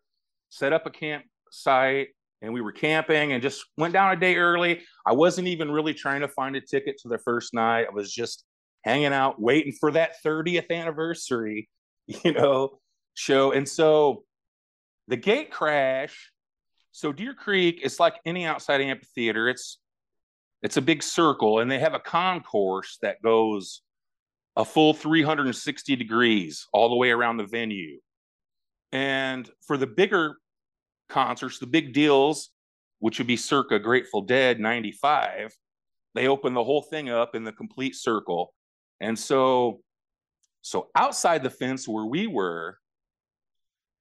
[0.51, 4.81] set up a campsite, and we were camping and just went down a day early.
[5.05, 7.87] I wasn't even really trying to find a ticket to the first night.
[7.89, 8.45] I was just
[8.83, 11.69] hanging out, waiting for that 30th anniversary,
[12.07, 12.79] you know,
[13.13, 13.51] show.
[13.51, 14.23] And so
[15.07, 16.31] the gate crash.
[16.91, 19.49] So Deer Creek, it's like any outside amphitheater.
[19.49, 19.79] It's
[20.61, 23.81] it's a big circle, and they have a concourse that goes
[24.55, 27.99] a full 360 degrees all the way around the venue.
[28.93, 30.37] And for the bigger
[31.09, 32.49] concerts, the big deals,
[32.99, 35.53] which would be circa Grateful Dead 95,
[36.15, 38.53] they open the whole thing up in the complete circle.
[39.03, 39.81] And so
[40.61, 42.79] so outside the fence where we were,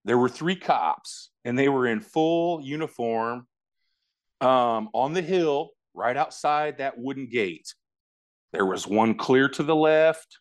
[0.05, 3.49] there were three cops and they were in full uniform
[4.41, 7.75] um, on the hill right outside that wooden gate.
[8.53, 10.39] There was one clear to the left,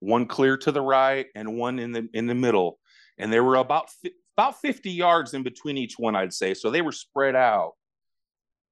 [0.00, 2.80] one clear to the right, and one in the in the middle.
[3.16, 6.54] And there were about fi- about 50 yards in between each one, I'd say.
[6.54, 7.72] So they were spread out,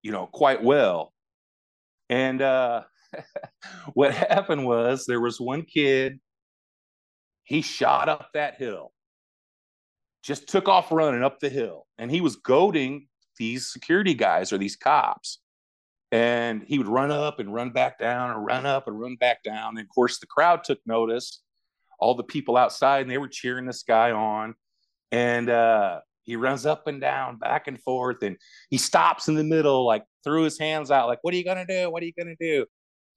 [0.03, 1.13] you know, quite well.
[2.09, 2.85] And uh,
[3.95, 6.19] what happened was there was one kid,
[7.45, 8.93] he shot up that hill,
[10.23, 13.09] just took off running up the hill, and he was goading
[13.39, 15.39] these security guys or these cops
[16.13, 19.43] and he would run up and run back down and run up and run back
[19.43, 19.77] down.
[19.77, 21.43] And of course, the crowd took notice,
[21.99, 24.55] all the people outside, and they were cheering this guy on.
[25.11, 28.37] And uh, he runs up and down, back and forth, and
[28.71, 31.67] he stops in the middle, like threw his hands out, like, "What are you gonna
[31.67, 31.91] do?
[31.91, 32.67] What are you gonna do?"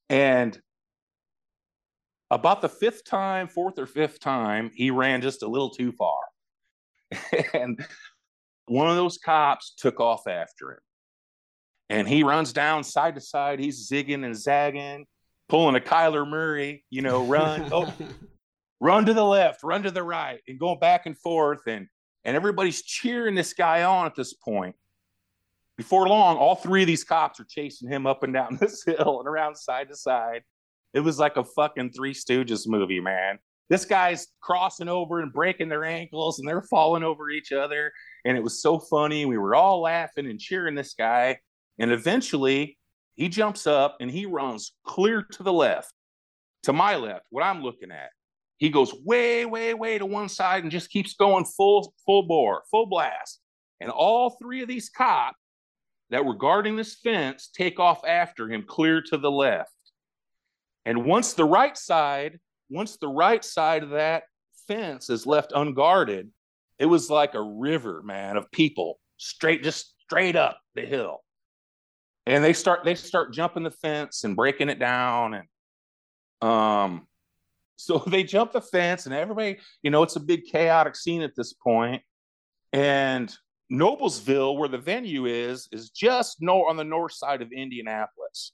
[0.10, 0.60] And
[2.32, 6.20] about the fifth time, fourth or fifth time, he ran just a little too far.
[7.54, 7.86] and
[8.66, 10.80] one of those cops took off after him.
[11.90, 13.60] And he runs down side to side.
[13.60, 15.06] He's zigging and zagging,
[15.48, 17.92] pulling a Kyler Murray, you know, run, oh,
[18.80, 21.62] run to the left, run to the right, and going back and forth.
[21.66, 21.88] And
[22.26, 24.76] and everybody's cheering this guy on at this point.
[25.80, 29.20] Before long, all three of these cops are chasing him up and down this hill
[29.20, 30.42] and around side to side.
[30.94, 33.40] It was like a fucking Three Stooges movie, man.
[33.70, 37.94] This guy's crossing over and breaking their ankles, and they're falling over each other.
[38.26, 39.24] And it was so funny.
[39.24, 41.40] We were all laughing and cheering this guy.
[41.80, 42.78] And eventually,
[43.16, 45.94] he jumps up and he runs clear to the left,
[46.64, 48.10] to my left, what I'm looking at.
[48.58, 52.64] He goes way, way, way to one side and just keeps going full, full bore,
[52.70, 53.40] full blast.
[53.80, 55.38] And all three of these cops
[56.10, 59.72] that were guarding this fence take off after him clear to the left.
[60.86, 62.40] And once the right side,
[62.70, 64.24] once the right side of that
[64.68, 66.30] fence is left unguarded,
[66.80, 71.20] it was like a river, man, of people straight, just straight up the hill.
[72.26, 75.34] And they start they start jumping the fence and breaking it down.
[75.34, 77.08] And um
[77.76, 81.36] so they jump the fence and everybody, you know, it's a big chaotic scene at
[81.36, 82.02] this point.
[82.74, 83.34] And
[83.72, 88.54] Noblesville, where the venue is, is just no on the north side of Indianapolis.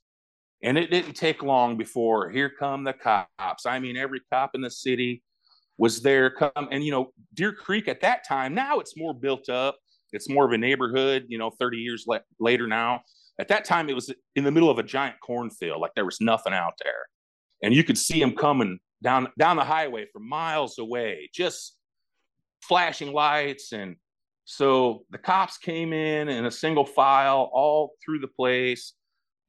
[0.64, 3.66] And it didn't take long before here come the cops.
[3.66, 5.24] I mean, every cop in the city
[5.78, 6.30] was there.
[6.30, 8.54] Come and you know, Deer Creek at that time.
[8.54, 9.78] Now it's more built up.
[10.12, 11.26] It's more of a neighborhood.
[11.28, 13.02] You know, thirty years le- later now.
[13.40, 15.82] At that time, it was in the middle of a giant cornfield.
[15.82, 17.06] Like there was nothing out there,
[17.62, 21.78] and you could see them coming down down the highway from miles away, just
[22.62, 23.74] flashing lights.
[23.74, 23.98] And
[24.46, 28.94] so the cops came in in a single file all through the place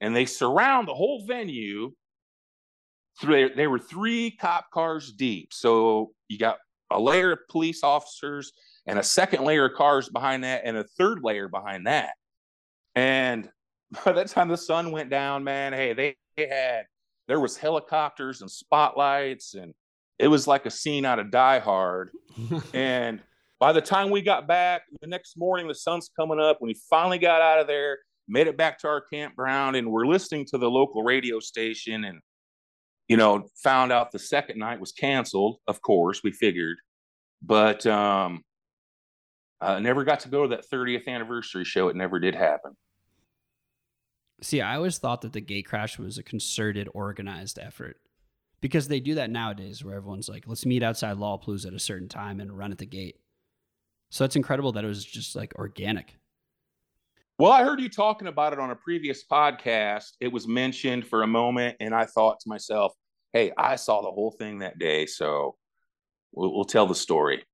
[0.00, 1.92] and they surround the whole venue.
[3.20, 6.58] Through they were three cop cars deep, so you got
[6.90, 8.52] a layer of police officers
[8.86, 12.10] and a second layer of cars behind that, and a third layer behind that.
[12.94, 13.48] And
[14.04, 16.84] by that time the sun went down, man, hey, they, they had
[17.26, 19.72] there was helicopters and spotlights, and
[20.18, 22.10] it was like a scene out of Die Hard.
[22.74, 23.22] and
[23.58, 26.60] by the time we got back the next morning, the sun's coming up.
[26.60, 27.98] When we finally got out of there,
[28.28, 32.18] made it back to our campground and we're listening to the local radio station and
[33.08, 36.76] you know found out the second night was canceled of course we figured
[37.40, 38.42] but um
[39.60, 42.72] i never got to go to that 30th anniversary show it never did happen
[44.42, 47.96] See, I always thought that the gate crash was a concerted, organized effort
[48.60, 52.08] because they do that nowadays where everyone's like, let's meet outside Lollapalooza at a certain
[52.08, 53.16] time and run at the gate.
[54.10, 56.16] So it's incredible that it was just like organic.
[57.38, 60.12] Well, I heard you talking about it on a previous podcast.
[60.20, 62.94] It was mentioned for a moment, and I thought to myself,
[63.32, 65.04] hey, I saw the whole thing that day.
[65.04, 65.56] So
[66.32, 67.44] we'll, we'll tell the story.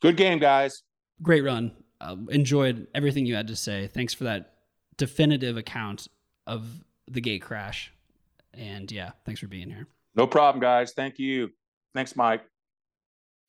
[0.00, 0.82] Good game, guys.
[1.22, 1.72] Great run.
[2.00, 3.88] Uh, enjoyed everything you had to say.
[3.88, 4.54] Thanks for that
[4.96, 6.06] definitive account
[6.46, 7.92] of the gate crash.
[8.54, 9.88] And yeah, thanks for being here.
[10.14, 10.92] No problem, guys.
[10.92, 11.50] Thank you.
[11.94, 12.42] Thanks, Mike.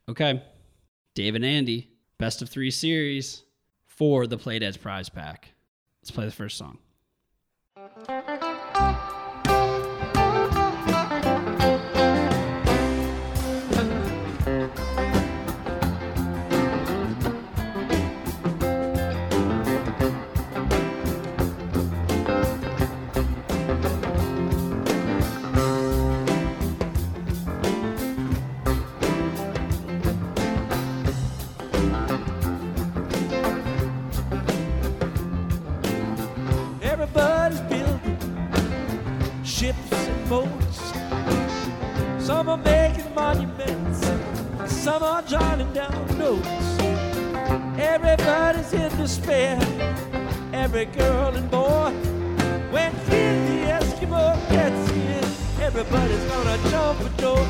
[0.10, 0.42] Okay.
[1.18, 1.90] Dave and Andy,
[2.20, 3.42] best of three series
[3.88, 5.48] for the Play Dead's prize pack.
[6.00, 6.78] Let's play the first song.
[40.30, 40.92] Boats.
[42.20, 44.06] Some are making monuments,
[44.66, 46.48] some are jotting down notes.
[47.80, 49.58] Everybody's in despair,
[50.52, 51.92] every girl and boy.
[52.72, 57.48] When Kid the Eskimo gets in, everybody's gonna jump a door.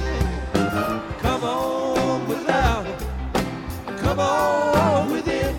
[1.22, 2.86] Come on without,
[3.98, 5.56] come on within.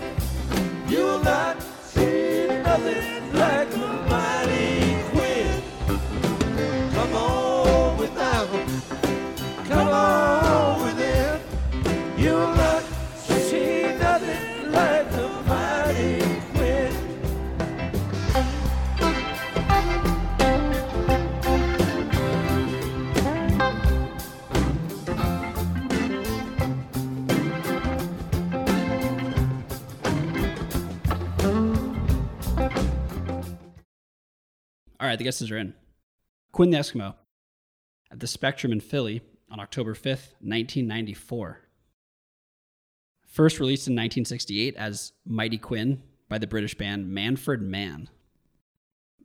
[0.87, 4.68] You'll not see nothing like the mighty
[34.99, 35.73] All right, the guesses are in.
[36.51, 37.15] Quinn the Eskimo.
[38.11, 41.61] at the Spectrum in Philly on October 5th, 1994.
[43.29, 48.09] First released in 1968 as Mighty Quinn by the British band Manfred Mann.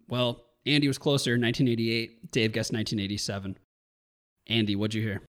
[0.08, 2.30] Well, Andy was closer, 1988.
[2.30, 3.58] Dave guessed 1987.
[4.46, 5.22] Andy, what'd you hear?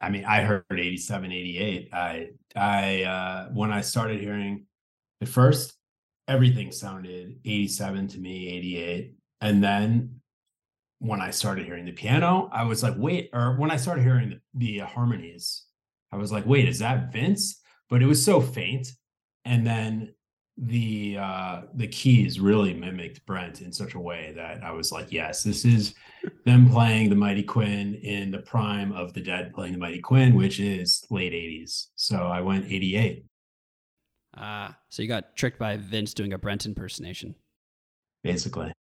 [0.00, 1.88] I mean, I heard 87, 88.
[1.94, 4.66] I, I, uh, when I started hearing
[5.22, 5.74] at first,
[6.28, 9.14] everything sounded 87 to me, 88.
[9.40, 10.20] And then
[10.98, 14.40] when I started hearing the piano, I was like, wait, or when I started hearing
[14.54, 15.64] the, the harmonies,
[16.10, 17.61] I was like, wait, is that Vince?
[17.92, 18.88] But it was so faint.
[19.44, 20.14] And then
[20.56, 25.12] the uh the keys really mimicked Brent in such a way that I was like,
[25.12, 25.94] yes, this is
[26.46, 30.34] them playing the Mighty Quinn in the prime of the Dead playing the Mighty Quinn,
[30.34, 31.88] which is late 80s.
[31.96, 33.24] So I went 88,
[34.38, 37.34] Ah, so you got tricked by Vince doing a Brent impersonation.
[38.24, 38.72] basically.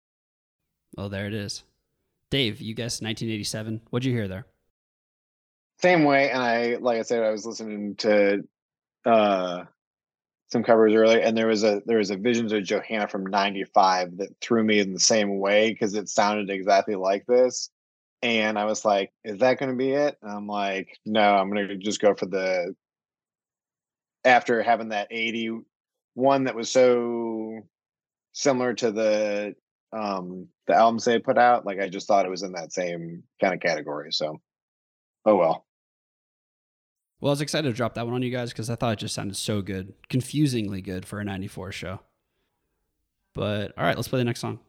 [0.98, 1.64] Oh, there it is.
[2.30, 3.82] Dave, you guessed 1987.
[3.90, 4.46] What'd you hear there?
[5.82, 8.44] Same way, and I like I said, I was listening to
[9.06, 9.66] uh
[10.52, 14.18] some covers earlier, and there was a there was a Visions of Johanna from '95
[14.18, 17.70] that threw me in the same way because it sounded exactly like this,
[18.22, 21.50] and I was like, "Is that going to be it?" And I'm like, "No, I'm
[21.52, 22.76] going to just go for the."
[24.24, 25.62] After having that 80
[26.14, 27.62] one that was so
[28.34, 29.56] similar to the
[29.94, 33.24] um the albums they put out, like I just thought it was in that same
[33.42, 34.12] kind of category.
[34.12, 34.42] So,
[35.26, 35.66] oh well.
[37.22, 39.00] Well, I was excited to drop that one on you guys because I thought it
[39.00, 42.00] just sounded so good, confusingly good for a 94 show.
[43.36, 44.60] But all right, let's play the next song.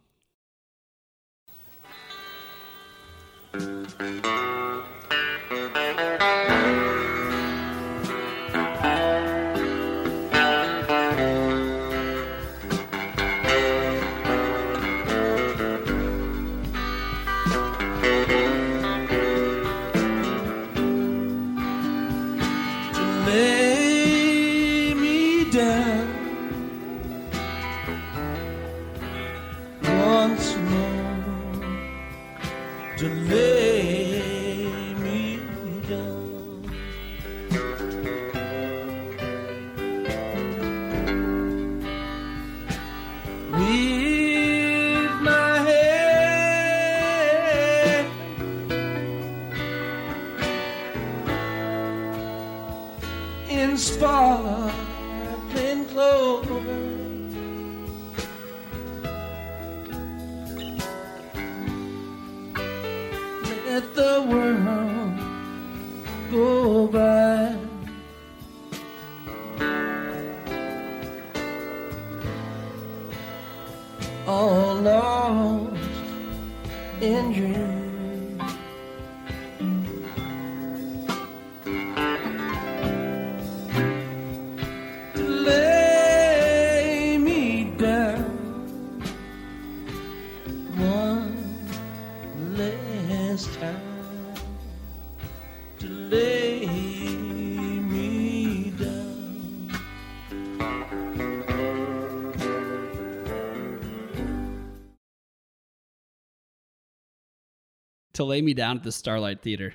[108.14, 109.74] To lay me down at the Starlight Theater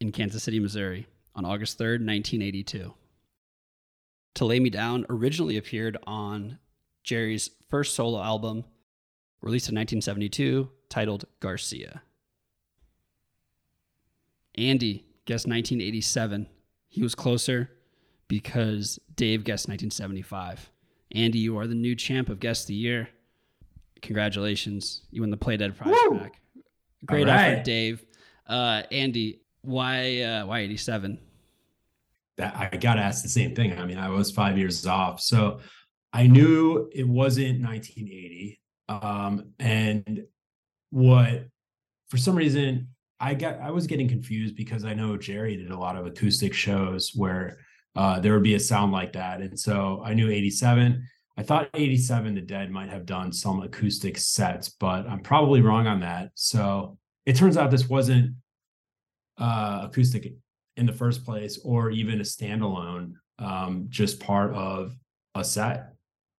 [0.00, 2.94] in Kansas City, Missouri on August 3rd, 1982.
[4.34, 6.58] To Lay Me Down originally appeared on
[7.02, 8.64] Jerry's first solo album,
[9.40, 12.02] released in 1972, titled Garcia.
[14.54, 16.46] Andy guessed 1987.
[16.88, 17.70] He was closer
[18.28, 20.70] because Dave guessed 1975.
[21.12, 23.08] Andy, you are the new champ of Guest of the Year.
[24.02, 25.02] Congratulations.
[25.10, 26.40] You win the Play Dead prize pack.
[27.06, 27.52] Great right.
[27.52, 28.04] effort, Dave.
[28.46, 31.18] Uh, Andy, why uh, why 87?
[32.36, 33.78] that I got to ask the same thing.
[33.78, 35.60] I mean, I was five years off, so
[36.12, 38.60] I knew it wasn't 1980.
[38.88, 40.24] Um, and
[40.90, 41.46] what,
[42.08, 42.88] for some reason,
[43.18, 46.52] I got I was getting confused because I know Jerry did a lot of acoustic
[46.52, 47.58] shows where
[47.96, 51.02] uh, there would be a sound like that, and so I knew 87.
[51.38, 55.86] I thought 87 the Dead might have done some acoustic sets, but I'm probably wrong
[55.86, 56.30] on that.
[56.34, 58.36] So it turns out this wasn't
[59.38, 60.32] uh, acoustic
[60.76, 64.96] in the first place or even a standalone um just part of
[65.34, 65.92] a set.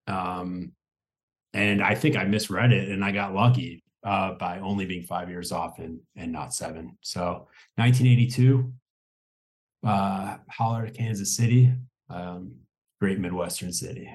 [0.08, 0.72] Um
[1.54, 5.30] and i think i misread it and i got lucky uh by only being five
[5.30, 6.98] years off and and not seven.
[7.02, 8.72] So 1982
[9.86, 11.72] uh holler kansas city
[12.10, 12.56] um
[13.00, 14.10] great midwestern city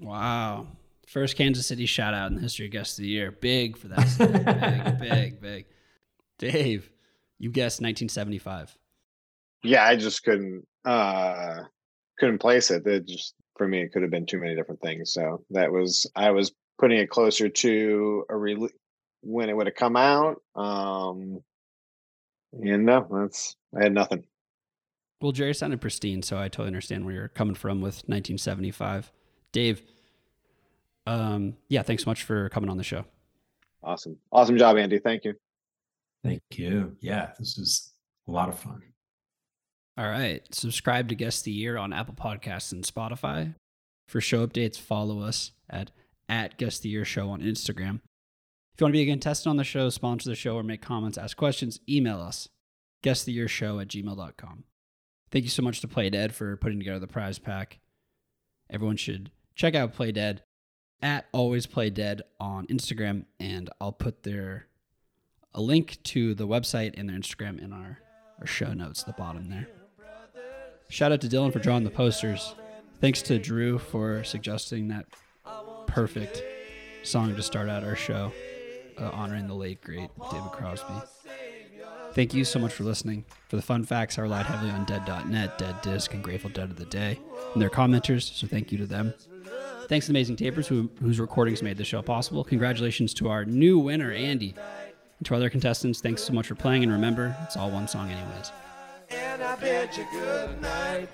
[0.00, 0.66] Wow.
[1.06, 3.30] First Kansas City shout out in the history of Guest of the Year.
[3.30, 4.98] Big for that.
[4.98, 5.66] big, big, big.
[6.38, 6.90] Dave,
[7.38, 8.76] you guessed 1975.
[9.62, 11.60] Yeah, I just couldn't uh
[12.18, 12.86] couldn't place it.
[12.86, 15.12] It just for me it could have been too many different things.
[15.12, 18.70] So that was I was putting it closer to a rele
[19.22, 20.42] when it would have come out.
[20.54, 21.40] Um
[22.52, 24.24] and no, that's I had nothing.
[25.20, 29.10] Well, Jerry sounded pristine, so I totally understand where you're coming from with 1975.
[29.54, 29.82] Dave,
[31.06, 33.04] um, yeah, thanks so much for coming on the show.
[33.82, 34.18] Awesome.
[34.32, 34.98] Awesome job, Andy.
[34.98, 35.34] Thank you.
[36.24, 36.96] Thank you.
[37.00, 37.92] Yeah, this was
[38.26, 38.82] a lot of fun.
[39.96, 40.42] All right.
[40.52, 43.54] Subscribe to Guest the Year on Apple Podcasts and Spotify.
[44.08, 45.92] For show updates, follow us at,
[46.28, 48.00] at Guest the Year Show on Instagram.
[48.74, 50.82] If you want to be a contestant on the show, sponsor the show, or make
[50.82, 52.48] comments, ask questions, email us,
[53.04, 54.64] guesttheyearshow at gmail.com.
[55.30, 57.78] Thank you so much to Play Dead for putting together the prize pack.
[58.68, 60.42] Everyone should check out Play Dead
[61.02, 64.66] at Always Play Dead on Instagram, and I'll put their
[65.54, 68.00] a link to the website and their Instagram in our,
[68.40, 69.68] our show notes at the bottom there.
[70.88, 72.54] Shout out to Dylan for drawing the posters.
[73.00, 75.06] Thanks to Drew for suggesting that
[75.86, 76.42] perfect
[77.02, 78.32] song to start out our show,
[78.98, 80.94] uh, honoring the late great David Crosby.
[82.12, 83.24] Thank you so much for listening.
[83.48, 86.76] For the fun facts, I relied heavily on Dead.net, Dead Disc, and Grateful Dead of
[86.76, 87.18] the Day,
[87.52, 89.12] and their commenters, so thank you to them.
[89.88, 92.42] Thanks to Amazing Tapers, who, whose recordings made the show possible.
[92.44, 94.54] Congratulations to our new winner, Andy.
[95.18, 98.10] And to other contestants, thanks so much for playing, and remember, it's all one song,
[98.10, 98.50] anyways.
[99.10, 101.08] And I bid you good night.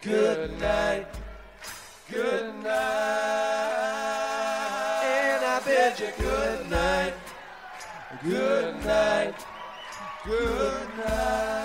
[0.00, 1.06] Good night.
[2.10, 2.74] Good night.
[5.04, 7.14] And I bid you good night.
[8.22, 9.34] Good night.
[10.24, 11.63] Good night.